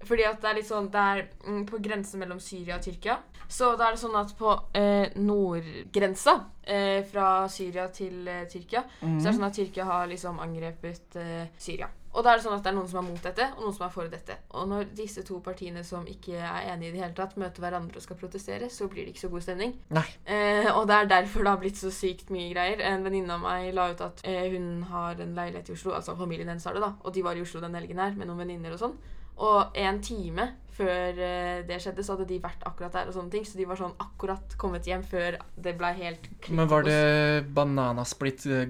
[0.04, 3.18] Fordi at det er litt sånn Det er mm, på grensen mellom Syria og Tyrkia.
[3.48, 8.84] Så da er det sånn at på eh, nordgrensa eh, fra Syria til eh, Tyrkia,
[9.00, 11.88] så er det sånn at Tyrkia har liksom angrepet eh, Syria.
[12.14, 13.74] Og da er det sånn at det er noen som er mot dette, og noen
[13.74, 14.36] som er for dette.
[14.60, 17.98] Og når disse to partiene som ikke er enige i det hele tatt, møter hverandre
[17.98, 19.74] og skal protestere, så blir det ikke så god stemning.
[19.98, 20.06] Nei.
[20.24, 22.84] Eh, og det er derfor det har blitt så sykt mye greier.
[22.86, 26.18] En venninne av meg la ut at eh, hun har en leilighet i Oslo, altså
[26.20, 28.46] familien hennes har det, da, og de var i Oslo den helgen her med noen
[28.46, 28.98] venninner og sånn.
[29.42, 33.34] Og en time før eh, det skjedde, så hadde de vært akkurat der og sånne
[33.34, 33.46] ting.
[33.46, 38.46] Så de var sånn akkurat kommet hjem før det ble helt Men var det bananasplitt
[38.50, 38.66] eh?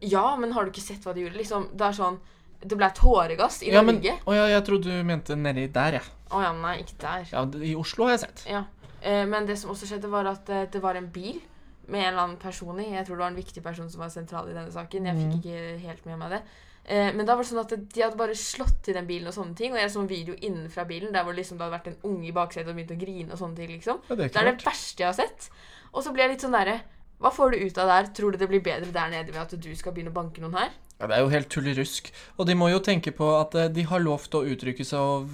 [0.00, 1.36] Ja, men har du ikke sett hva de gjorde?
[1.40, 2.18] Liksom, det er sånn
[2.60, 4.16] Det ble tåregass i Ja, men Norge.
[4.26, 6.02] Å ja, jeg trodde du mente nedi der, jeg.
[6.34, 7.26] Å ja, nei, ikke der.
[7.32, 8.44] Ja, I Oslo har jeg sett.
[8.50, 8.64] Ja.
[9.00, 11.38] Eh, men det som også skjedde, var at eh, det var en bil
[11.86, 12.88] med en eller annen person i.
[12.96, 15.06] Jeg tror det var en viktig person som var sentral i denne saken.
[15.06, 15.38] Jeg fikk Mhm.
[15.38, 16.42] ikke helt med meg det.
[16.88, 19.34] Eh, men da var det sånn at de hadde bare slått til den bilen og
[19.34, 19.72] sånne ting.
[19.72, 22.26] Og jeg så en video innenfra bilen der hvor liksom det hadde vært en unge
[22.28, 23.68] i baksetet og begynt å grine og sånne ting.
[23.78, 24.00] liksom.
[24.08, 25.50] Ja, det er Det er det verste jeg har sett.
[25.94, 26.80] Og så blir jeg litt sånn derre
[27.18, 28.10] Hva får du ut av der?
[28.14, 30.54] Tror du det blir bedre der nede ved at du skal begynne å banke noen
[30.58, 30.70] her?
[30.98, 32.12] Ja, det er jo helt tullerusk.
[32.38, 34.98] Og de må jo tenke på at eh, de har lov til å uttrykke seg
[34.98, 35.28] og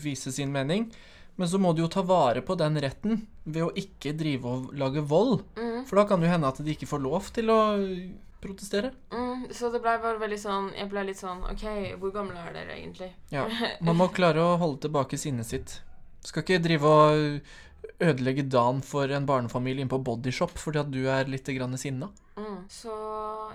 [0.00, 0.88] vise sin mening.
[1.40, 4.74] Men så må de jo ta vare på den retten ved å ikke drive og
[4.76, 5.44] lage vold.
[5.56, 7.60] Mm, For da kan det jo hende at de ikke får lov til å
[8.40, 8.90] protestere.
[9.12, 11.64] mm, så det ble bare veldig sånn Jeg ble litt sånn OK,
[12.00, 13.10] hvor gamle er dere egentlig?
[13.32, 13.46] Ja,
[13.86, 15.78] Man må klare å holde tilbake sinnet sitt.
[16.24, 17.40] Skal ikke drive og
[17.98, 22.10] ødelegge dagen for en barnefamilie inn på Bodyshop fordi at du er litt grann sinna.
[22.40, 22.94] Mm, så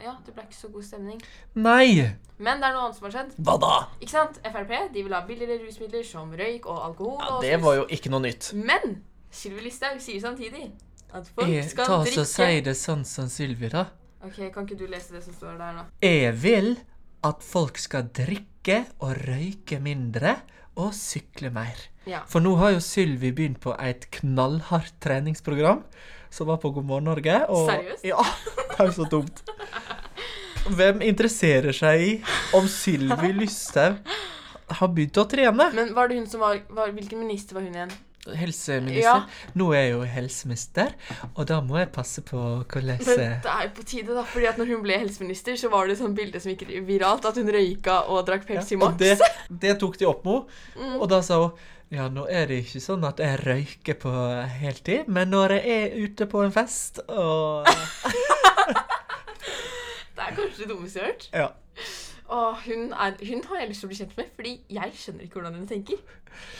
[0.04, 1.20] ja, det ble ikke så god stemning.
[1.58, 2.06] Nei!
[2.38, 3.36] Men det er noe annet som har skjedd.
[3.48, 3.74] Hva da?
[4.00, 4.40] Ikke sant?
[4.44, 7.20] Frp de vil ha billigere rusmidler som røyk og alkohol.
[7.22, 8.52] Ja, og det var jo ikke noe nytt.
[8.58, 9.00] Men
[9.36, 10.70] Sylvi Listhaug sier samtidig
[11.16, 13.88] at folk Jeg, skal ta drikke så Si det sånn som Sylvi, da.
[14.26, 15.88] Ok, Kan ikke du lese det som står der, da?
[16.04, 16.76] Jeg vil
[17.26, 20.36] at folk skal drikke og røyke mindre
[20.76, 21.80] og sykle mer.
[22.06, 22.22] Ja.
[22.30, 25.82] For nå har jo Sylvi begynt på et knallhardt treningsprogram
[26.34, 27.40] som var på God morgen Norge.
[27.50, 28.06] Og, Seriøst?
[28.06, 28.22] Ja,
[28.60, 29.42] det er jo så dumt.
[30.76, 32.14] Hvem interesserer seg i
[32.58, 34.02] om Sylvi Lysthaug
[34.80, 35.70] har begynt å trene?
[35.78, 37.94] Men var det hun som var, var Hvilken minister var hun igjen?
[38.34, 39.04] Helseminister.
[39.04, 39.52] Ja.
[39.54, 40.96] Nå er jeg jo helseminister,
[41.36, 44.24] og da må jeg passe på hvordan Men det er jo på tide, da.
[44.32, 47.28] fordi at når hun ble helseminister, så var det et sånt bilde som gikk viralt,
[47.30, 48.98] at hun røyka og drakk Pepsi ja, Max.
[49.02, 49.16] det,
[49.62, 50.96] det tok de opp med henne.
[50.96, 51.00] Mm.
[51.00, 51.56] Og da sa hun
[51.94, 54.12] ja, nå er det ikke sånn at jeg røyker på
[54.58, 57.70] heltid, men når jeg er ute på en fest og
[60.16, 61.26] Det er kanskje det dummeste jeg har hørt.
[61.36, 61.50] Ja.
[62.34, 65.28] Og hun, er, hun har jeg lyst til å bli kjent med, fordi jeg skjønner
[65.28, 66.00] ikke hvordan hun tenker.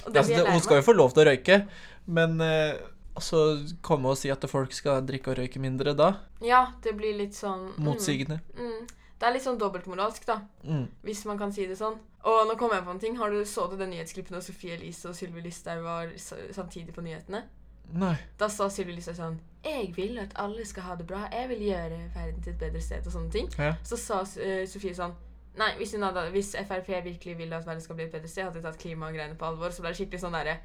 [0.06, 1.58] Det Altså, hun skal jo få lov til å røyke,
[2.06, 2.76] men eh,
[3.16, 3.42] altså
[3.86, 6.12] komme og si at folk skal drikke og røyke mindre da?
[6.46, 8.40] Ja, det blir litt sånn mm, Motsigende.
[8.60, 8.86] Mm,
[9.20, 10.42] det er litt sånn dobbeltmoralsk, da.
[10.68, 10.86] Mm.
[11.08, 11.98] Hvis man kan si det sånn.
[12.26, 13.18] Og nå kom jeg på en ting.
[13.18, 17.04] Har du Så du den nyhetsklippen da Sofie Elise og Sylvi Listhaug var samtidig på
[17.06, 17.46] nyhetene?
[17.94, 18.16] Nei.
[18.40, 21.28] Da sa Sylvi Listhaug sånn Jeg vil at alle skal ha det bra.
[21.32, 23.06] Jeg vil gjøre verden til et bedre sted.
[23.06, 23.50] Og sånne ting.
[23.62, 23.76] Ja.
[23.86, 25.14] Så sa uh, Sofie sånn
[25.58, 28.44] Nei, hvis, hun hadde, hvis Frp virkelig vil at verden skal bli et bedre sted,
[28.44, 29.72] hadde de tatt klimagreiene på alvor.
[29.72, 30.58] Så ble det skikkelig sånn derre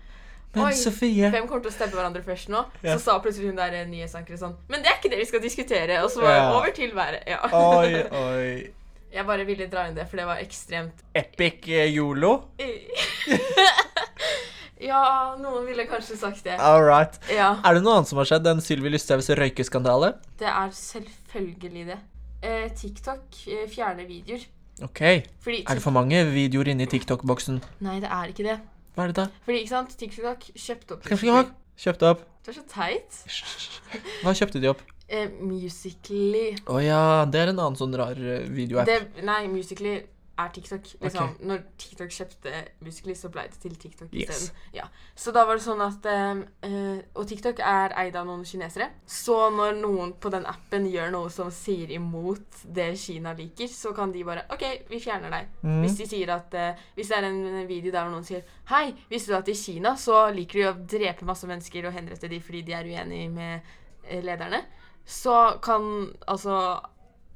[0.54, 2.64] Men Oi, Sofie hvem kommer til å stebbe hverandre først nå?
[2.82, 2.96] Ja.
[2.96, 5.42] Så sa plutselig hun der eh, nyhetsankeren sånn Men det er ikke det vi skal
[5.44, 6.00] diskutere.
[6.02, 6.48] Og så var Ja.
[6.58, 7.22] over til været.
[7.30, 7.38] Ja.
[7.54, 8.52] Oi, oi.
[9.14, 12.36] Jeg bare ville dra inn det, for det var ekstremt Epic eh, yolo?
[14.80, 16.54] Ja, noen ville kanskje sagt det.
[16.56, 17.18] All right.
[17.28, 20.14] Ja, Er det noe annet som har skjedd enn Sylvi Listhaugs røykeskandale?
[20.40, 21.98] det er selvfølgelig det.
[22.40, 24.46] Eh, TikTok eh, fjerner videoer.
[24.86, 25.00] OK.
[25.44, 27.60] Fordi Er det for mange videoer inni TikTok-boksen?
[27.84, 28.58] Nei, det er ikke det.
[28.94, 29.26] Hva er det da?
[29.46, 31.42] Fordi, ikke sant, TikTok kjøpte opp ha?
[31.80, 32.24] Kjøpte opp.
[32.44, 33.20] Du er så teit.
[34.24, 34.80] Hva kjøpte de opp?
[35.10, 38.86] Eh, Musically Å ja, det er en annen sånn rar eh, videoapp.
[38.86, 39.96] det, Nei, Musically
[40.40, 40.88] er TikTok.
[41.04, 41.34] Liksom.
[41.48, 42.52] Når TikTok kjøpte
[42.84, 44.28] Musically, så ble det til TikTok Yes.
[44.30, 44.56] isteden.
[44.74, 44.84] Ja.
[45.14, 48.90] Så da var det sånn at eh, eh, Og TikTok er eid av noen kinesere.
[49.06, 53.92] Så når noen på den appen gjør noe som sier imot det Kina liker, så
[53.96, 55.48] kan de bare OK, vi fjerner deg.
[55.62, 55.80] Mm.
[55.84, 59.32] Hvis de sier at eh, Hvis det er en video der noen sier Hei, visste
[59.32, 62.62] du at i Kina så liker de å drepe masse mennesker og henrette de fordi
[62.66, 63.60] de er uenige med
[64.04, 64.62] eh, lederne,
[65.04, 65.82] så kan
[66.30, 66.56] altså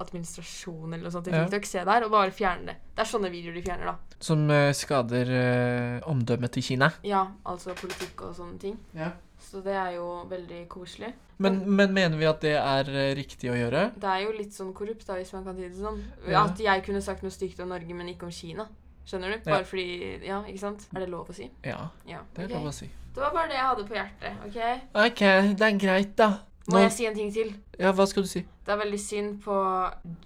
[0.02, 1.44] administrasjonen eller noe sånt i Ja.
[1.46, 2.76] ikke se der og bare fjerne det.
[2.94, 4.16] Det er sånne videoer de fjerner, da.
[4.20, 6.90] Som uh, skader uh, omdømmet til Kina.
[7.04, 8.78] Ja, altså politikk og sånne ting.
[8.94, 9.12] Ja.
[9.38, 11.12] Så det er jo veldig koselig.
[11.38, 13.88] Men, men mener vi at det er eh, riktig å gjøre?
[14.00, 16.00] Det er jo litt sånn korrupt, da, hvis man kan si det sånn.
[16.30, 16.44] Ja.
[16.46, 18.68] At jeg kunne sagt noe stygt om Norge, men ikke om Kina.
[19.04, 19.36] Skjønner du?
[19.42, 19.50] Ja.
[19.50, 19.86] Bare fordi
[20.24, 20.86] Ja, ikke sant?
[20.94, 21.50] Er det lov å si?
[21.66, 22.22] Ja, Ja.
[22.34, 22.56] det er okay.
[22.56, 22.88] lov å si.
[23.14, 24.38] Det var bare det jeg hadde på hjertet.
[24.46, 24.58] ok?
[25.04, 25.22] OK,
[25.58, 26.30] det er greit, da.
[26.68, 27.52] Må Nå, jeg si en ting til?
[27.78, 28.44] ja, hva skal du si?
[28.64, 29.58] Det er veldig synd på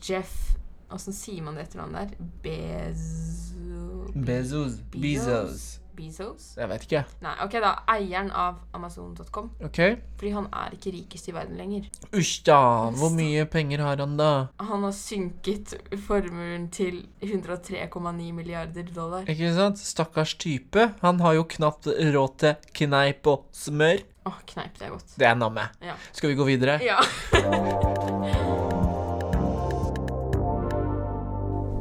[0.06, 0.54] Jeff
[0.88, 2.30] Åssen sier man det etternavnet der?
[2.44, 4.06] Bezo...
[4.14, 4.78] Bezos.
[4.94, 5.66] Bezos.
[5.98, 6.44] Bezos?
[6.56, 7.02] Jeg vet ikke.
[7.24, 7.72] Nei, ok da.
[7.92, 9.50] Eieren av Amazon.com.
[9.66, 9.80] OK.
[10.16, 11.88] Fordi han er ikke rikest i verden lenger.
[12.16, 12.58] Usj da.
[12.96, 14.30] Hvor mye penger har han da?
[14.70, 15.74] Han har synket
[16.06, 19.28] formuen til 103,9 milliarder dollar.
[19.28, 19.82] Ikke sant?
[19.82, 20.92] Stakkars type.
[21.02, 24.06] Han har jo knapt råd til kneip og smør.
[24.28, 25.16] Åh, kneip, det er godt.
[25.18, 25.64] Det er namme.
[25.84, 25.94] Ja.
[26.12, 26.78] Skal vi gå videre?
[26.84, 27.00] Ja.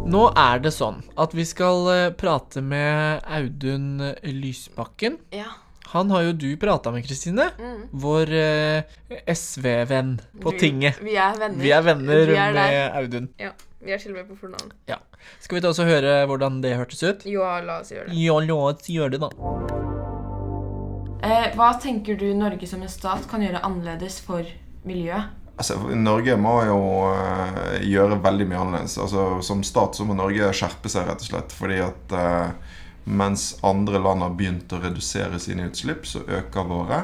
[0.08, 5.20] Nå er det sånn at vi skal eh, prate med Audun Lysbakken.
[5.36, 5.50] ja.
[5.88, 7.45] Han har jo du prata med, Kristine.
[7.56, 7.84] Mm.
[8.04, 10.98] Vår eh, SV-venn på Vi- tinget.
[11.00, 11.62] Vi er venner.
[11.64, 12.98] Vi er venner Vi er med der.
[13.00, 13.30] Audun.
[13.39, 13.54] Ja.
[13.80, 14.74] Vi er til og med på fornavn.
[15.39, 17.24] Skal vi ta oss og høre hvordan det hørtes ut?
[17.32, 18.20] Jo, la oss gjøre det.
[18.20, 19.97] Ja, la oss gjøre det, da.
[21.24, 24.45] Eh, hva tenker du Norge som en stat kan gjøre annerledes for
[24.88, 25.34] miljøet?
[25.57, 28.97] Altså, Norge må jo uh, gjøre veldig mye annerledes.
[29.01, 31.55] Altså, som stat så må Norge skjerpe seg, rett og slett.
[31.57, 32.76] Fordi at uh,
[33.09, 37.01] mens andre land har begynt å redusere sine utslipp, så øker våre.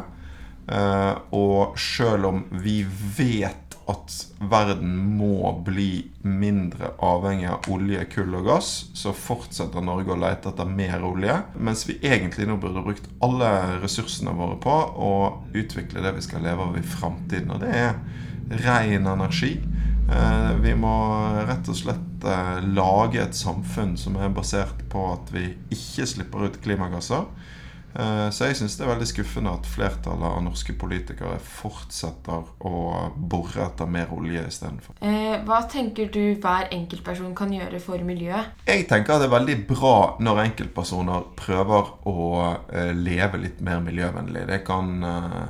[0.70, 4.14] Uh, og selv om vi vet at
[4.52, 10.52] verden må bli mindre avhengig av olje, kull og gass, så fortsetter Norge å lete
[10.54, 11.36] etter mer olje.
[11.60, 13.50] Mens vi egentlig nå burde brukt alle
[13.84, 14.76] ressursene våre på
[15.10, 15.14] å
[15.52, 17.52] utvikle det vi skal leve av i framtiden.
[17.56, 17.98] Og det er
[18.64, 19.58] ren energi.
[20.12, 20.94] Eh, Vi må
[21.48, 26.48] rett og slett eh, lage et samfunn som er basert på at vi ikke slipper
[26.48, 27.28] ut klimagasser.
[27.96, 33.12] Eh, Så jeg syns det er veldig skuffende at flertallet av norske politikere fortsetter å
[33.16, 34.98] bore etter mer olje istedenfor.
[35.02, 38.54] Eh, hva tenker du hver enkeltperson kan gjøre for miljøet?
[38.68, 42.20] Jeg tenker at det er veldig bra når enkeltpersoner prøver å
[42.74, 44.48] eh, leve litt mer miljøvennlig.
[44.50, 45.44] Det kan eh,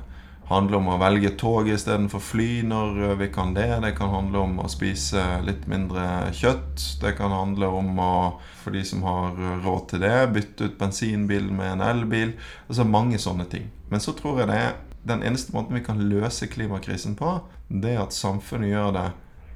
[0.54, 3.68] handle om å velge tog istedenfor fly når eh, vi kan det.
[3.84, 6.86] Det kan handle om å spise litt mindre kjøtt.
[7.02, 8.14] Det kan handle om å,
[8.62, 12.36] for de som har råd til det, bytte ut bensinbilen med en elbil.
[12.68, 13.68] Altså mange sånne ting.
[13.90, 17.36] Men så tror jeg det er den eneste måten vi kan løse klimakrisen på,
[17.68, 19.10] det er at samfunnet gjør det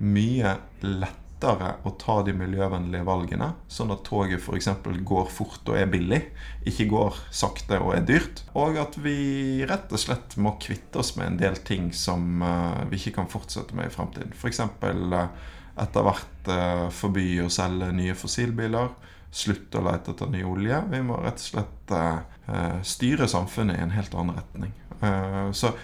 [0.03, 4.69] mye lettere å ta de miljøvennlige valgene, sånn at toget f.eks.
[5.05, 6.21] går fort og er billig,
[6.65, 8.41] ikke går sakte og er dyrt.
[8.57, 12.81] Og at vi rett og slett må kvitte oss med en del ting som eh,
[12.89, 14.33] vi ikke kan fortsette med i fremtiden.
[14.33, 14.63] F.eks.
[14.81, 18.89] Uh, etter hvert eh, forby å selge nye fossilbiler.
[19.37, 20.79] Slutte å lete etter ny olje.
[20.89, 22.19] Vi må rett og slett eh,
[22.49, 24.73] eh, styre samfunnet i en helt annen retning.
[25.01, 25.75] Eh, så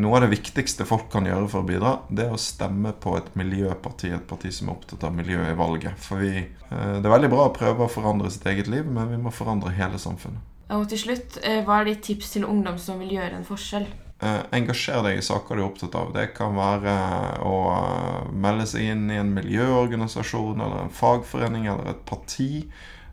[0.00, 3.14] noe av det viktigste folk kan gjøre for å bidra, det er å stemme på
[3.18, 5.98] et miljøparti, et parti som er opptatt av miljøet i valget.
[6.00, 9.10] For vi, eh, det er veldig bra å prøve å forandre sitt eget liv, men
[9.10, 10.46] vi må forandre hele samfunnet.
[10.70, 13.86] Og til slutt, eh, hva er ditt tips til ungdom som vil gjøre en forskjell?
[14.20, 16.12] Eh, engasjer deg i saker du er opptatt av.
[16.12, 16.94] Det kan være
[17.40, 17.54] å
[18.36, 22.68] melde seg inn i en miljøorganisasjon eller en fagforening eller et parti.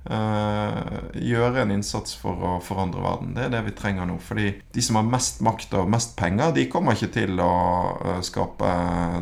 [0.08, 3.34] Eh, gjøre en innsats for å forandre verden.
[3.36, 4.16] Det er det vi trenger nå.
[4.24, 7.56] Fordi de som har mest makt og mest penger, de kommer ikke til å
[8.00, 8.70] uh, skape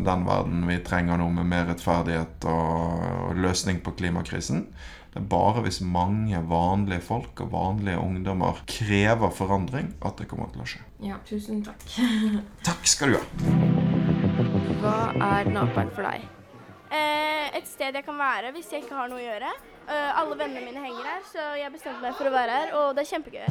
[0.06, 4.68] den verden vi trenger nå, med mer rettferdighet og, og løsning på klimakrisen.
[5.16, 10.52] Det er bare hvis mange vanlige folk og vanlige ungdommer krever forandring, at det kommer
[10.54, 10.82] til å skje.
[11.08, 11.86] Ja, tusen takk.
[12.68, 13.26] Takk skal du ha.
[14.84, 16.28] Hva er Naperen for deg?
[16.94, 19.56] Eh, et sted jeg kan være hvis jeg ikke har noe å gjøre.
[19.88, 22.96] Eh, alle vennene mine henger her, så jeg bestemte meg for å være her, og
[22.98, 23.48] det er kjempegøy.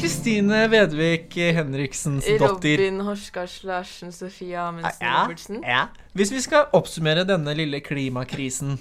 [0.00, 2.74] Kristine Vedvik Henriksens datter.
[2.80, 5.62] Robin Horskars Larsen, Sofie Amundsen Ja, Robertsen.
[5.64, 5.84] ja.
[6.18, 8.78] Hvis vi skal oppsummere denne lille klimakrisen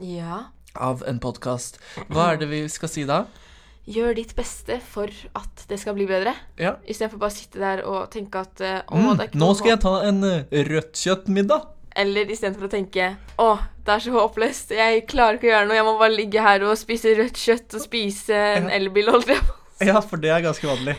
[0.00, 0.44] Ja.
[0.76, 3.24] av en podkast, hva er det vi skal si da?
[3.86, 6.32] Gjør ditt beste for at det skal bli bedre.
[6.56, 6.76] Ja.
[6.86, 9.54] Istedenfor bare å sitte der og tenke at eh, Mm, det er ikke nå noe
[9.58, 11.66] skal jeg ta en eh, rødt kjøttmiddag.
[11.98, 13.08] Eller istedenfor å tenke
[13.42, 13.48] å,
[13.84, 16.64] det er så håpløst, jeg klarer ikke å gjøre noe, jeg må bare ligge her
[16.64, 19.58] og spise rødt kjøtt og spise en elbil, holdt jeg på.
[19.82, 20.94] Ja, for det er ganske vanlig.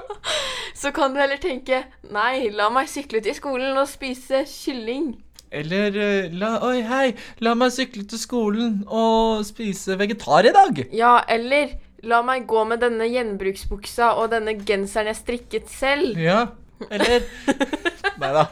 [0.80, 5.12] Så kan du heller tenke nei, la meg sykle til skolen og spise kylling.
[5.50, 7.06] Eller eh, la, Oi, hei,
[7.44, 10.82] la meg sykle til skolen og spise vegetar i dag.
[10.94, 11.74] Ja, eller
[12.06, 16.16] la meg gå med denne gjenbruksbuksa og denne genseren jeg strikket selv.
[16.20, 16.46] Ja,
[16.88, 17.26] eller
[18.20, 18.46] Nei da.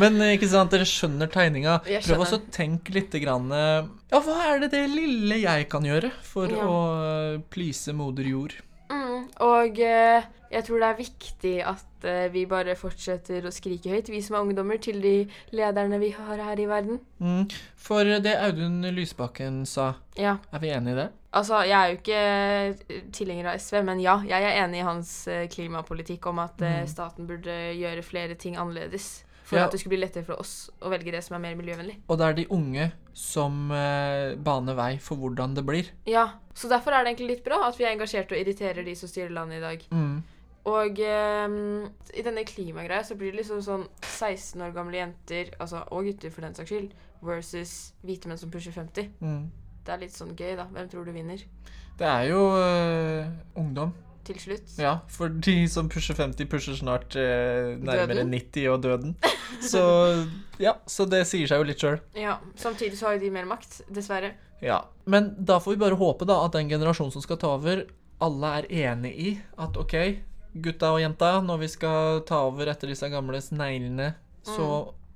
[0.00, 1.78] Men eh, ikke sant, dere skjønner tegninga.
[2.06, 5.84] Prøv også å tenke litt grann, eh, Ja, hva er det det lille jeg kan
[5.86, 6.64] gjøre for Ja.
[6.66, 8.54] å eh, please moder jord?
[8.92, 13.88] Mm, og eh, jeg tror det er viktig at eh, vi bare fortsetter å skrike
[13.94, 15.14] høyt, vi som er ungdommer, til de
[15.56, 17.00] lederne vi har her i verden.
[17.24, 17.46] Mm.
[17.80, 20.36] For det Audun Lysbakken sa, Ja.
[20.52, 21.08] er vi enig i det?
[21.32, 22.22] Altså, jeg er jo ikke
[22.92, 26.60] eh, tilhenger av SV, men ja, jeg er enig i hans eh, klimapolitikk om at
[26.60, 26.88] eh, Mm.
[26.92, 29.22] staten burde gjøre flere ting annerledes
[29.52, 29.66] For Ja.
[29.68, 31.98] at det skulle bli lettere for oss å velge det som er mer miljøvennlig.
[32.08, 35.90] Og det er de unge som eh, baner vei for hvordan det blir.
[36.08, 38.94] Ja, Så derfor er det egentlig litt bra at vi er engasjerte og irriterer de
[38.96, 39.84] som styrer landet i dag.
[39.92, 40.22] Mm.
[40.64, 41.48] Og eh,
[42.18, 46.30] i denne klimagreia så blir det liksom sånn 16 år gamle jenter, altså, og gutter
[46.30, 46.92] for den saks skyld,
[47.22, 49.10] versus hvite menn som pusher 50.
[49.20, 49.50] Mm.
[49.84, 50.68] Det er litt sånn gøy, da.
[50.72, 51.42] Hvem tror du vinner?
[51.98, 53.26] Det er jo eh.
[54.24, 54.74] Til slutt.
[54.78, 58.30] Ja, for de som pusher 50, pusher snart eh, nærmere Døden.
[58.30, 59.16] 90 og døden.
[59.72, 59.82] Så
[60.62, 61.98] ja, så det sier seg jo litt sjøl.
[62.16, 64.32] Ja, Samtidig så har jo de mer makt, dessverre.
[64.62, 64.78] Ja.
[65.10, 67.82] Men da får vi bare håpe da at den generasjonen som skal ta over,
[68.22, 69.96] alle er enig i at OK,
[70.62, 74.12] gutta og jenta, når vi skal ta over etter disse gamle sneglene,
[74.46, 74.68] så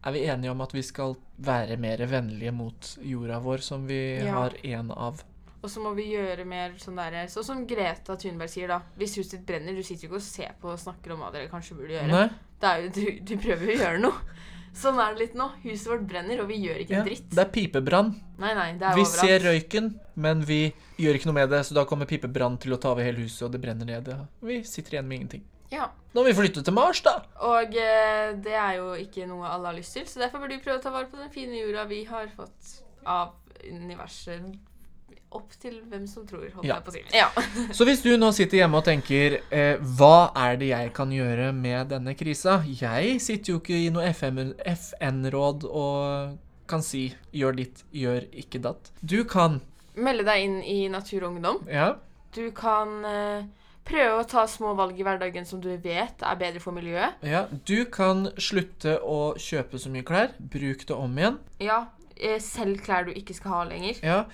[0.07, 4.01] er vi enige om at vi skal være mer vennlige mot jorda vår, som vi
[4.25, 4.35] Ja.
[4.41, 5.23] har en av.
[5.67, 8.81] Og så må vi gjøre mer sånn derre Sånn som Greta Thunberg sier, da.
[9.01, 11.33] Hvis huset ditt brenner, du sitter jo ikke og ser på og snakker om hva
[11.35, 12.13] dere kanskje burde gjøre.
[12.13, 12.29] Nei?
[12.63, 14.37] Det er jo, du, du prøver jo å gjøre noe.
[14.77, 15.49] Sånn er det litt nå.
[15.65, 17.27] Huset vårt brenner, og vi gjør ikke Ja, dritt.
[17.33, 18.11] det er pipebrann.
[18.39, 19.23] Nei, nei, det er Vi overalt.
[19.25, 19.87] ser røyken,
[20.21, 20.59] men vi
[21.01, 23.43] gjør ikke noe med det, så da kommer pipebrann til å ta over hele huset,
[23.49, 24.11] og det brenner ned.
[24.13, 24.19] Ja.
[24.45, 25.47] Vi sitter igjen med ingenting.
[25.73, 25.89] Ja.
[26.15, 27.17] Nå må vi flytte til Mars, da!
[27.49, 30.61] Og eh, det er jo ikke noe alle har lyst til, så derfor bør du
[30.63, 32.77] prøve å ta vare på den fine jorda vi har fått
[33.09, 33.33] av
[33.67, 34.45] universet.
[35.37, 36.77] Opp til hvem som tror, holdt Ja.
[36.79, 37.03] jeg på å si.
[37.13, 37.27] Ja.
[37.77, 41.51] Så hvis du nå sitter hjemme og tenker eh, Hva er det jeg kan gjøre
[41.53, 42.63] med denne krisa?
[42.65, 46.39] Jeg sitter jo ikke i noe FN-råd og
[46.71, 48.91] kan si 'gjør ditt, gjør ikke datt'.
[49.03, 49.61] Du kan
[49.97, 51.61] Melde deg inn i Natur og Ungdom.
[51.73, 51.95] Ja.
[52.35, 53.45] Du kan eh,
[53.87, 57.15] prøve å ta små valg i hverdagen som du vet er bedre for miljøet.
[57.25, 57.47] ja.
[57.65, 60.35] Du kan slutte å kjøpe så mye klær.
[60.39, 61.39] Bruk det om igjen.
[61.61, 61.87] Ja,
[62.17, 63.97] eh, selv klær du ikke skal ha lenger.
[64.05, 64.25] Ja.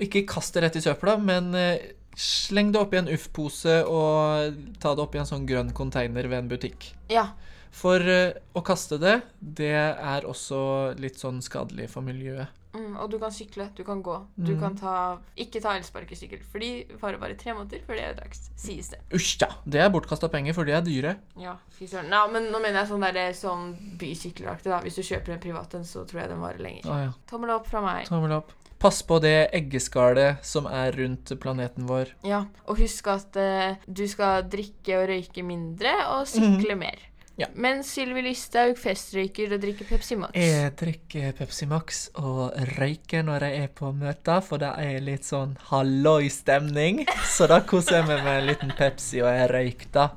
[0.00, 4.94] Ikke kast det rett i søpla, men eh, sleng det oppi en Uff-pose og ta
[4.96, 6.92] det oppi en sånn grønn container ved en butikk.
[7.12, 7.28] Ja.
[7.70, 12.48] For eh, å kaste det, det er også litt sånn skadelig for miljøet.
[12.70, 14.14] Mm, og du kan sykle, du kan gå.
[14.38, 14.60] Du Mm.
[14.60, 14.92] kan ta
[15.36, 19.00] Ikke ta elsparkesykkel, for de varer bare tre måneder før det er dags, sies det.
[19.12, 19.48] Usj da.
[19.66, 21.16] Det er bortkasta penger, for de er dyre.
[21.36, 22.10] Ja, fy søren.
[22.32, 24.78] Men nå mener jeg sånn der, sånn bysykkelaktig, da.
[24.86, 26.86] Hvis du kjøper en privat en, så tror jeg den varer lenger.
[26.90, 27.12] Ah, ja.
[27.26, 28.06] Tommel opp fra meg.
[28.06, 28.52] Tommel opp.
[28.80, 32.14] Pass på det eggeskallet som er rundt planeten vår.
[32.24, 36.96] Ja, og husk at uh, du skal drikke og røyke mindre, og sykle mer.
[36.96, 37.06] Mhm.
[37.40, 37.46] Ja.
[37.56, 40.34] Mens Sylvi Listhaug festrøyker og drikker Pepsi Max.
[40.36, 45.24] Jeg drikker Pepsi Max og røyker når jeg er på møter, for det er litt
[45.24, 47.06] sånn halloi-stemning.
[47.36, 50.08] Så da koser jeg meg med en liten Pepsi og jeg røyker, da.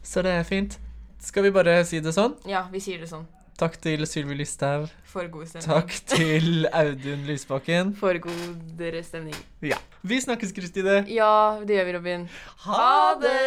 [0.00, 0.78] Så det er fint.
[1.20, 2.38] Skal vi bare si det sånn?
[2.48, 3.26] Ja, vi sier det sånn.
[3.58, 4.86] Takk til Sylvi Listhaug.
[5.08, 5.64] For god stemning.
[5.64, 7.94] Takk til Audun Lysbakken.
[7.96, 9.36] For godere stemning.
[9.64, 9.78] Ja.
[10.02, 10.98] Vi snakkes, Kristine.
[11.08, 12.26] Ja, det gjør vi, Robin.
[12.66, 13.38] Ha det!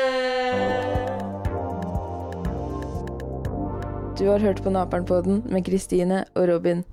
[4.17, 6.83] Du har hørt på Naperen-podden med Kristine og Robin.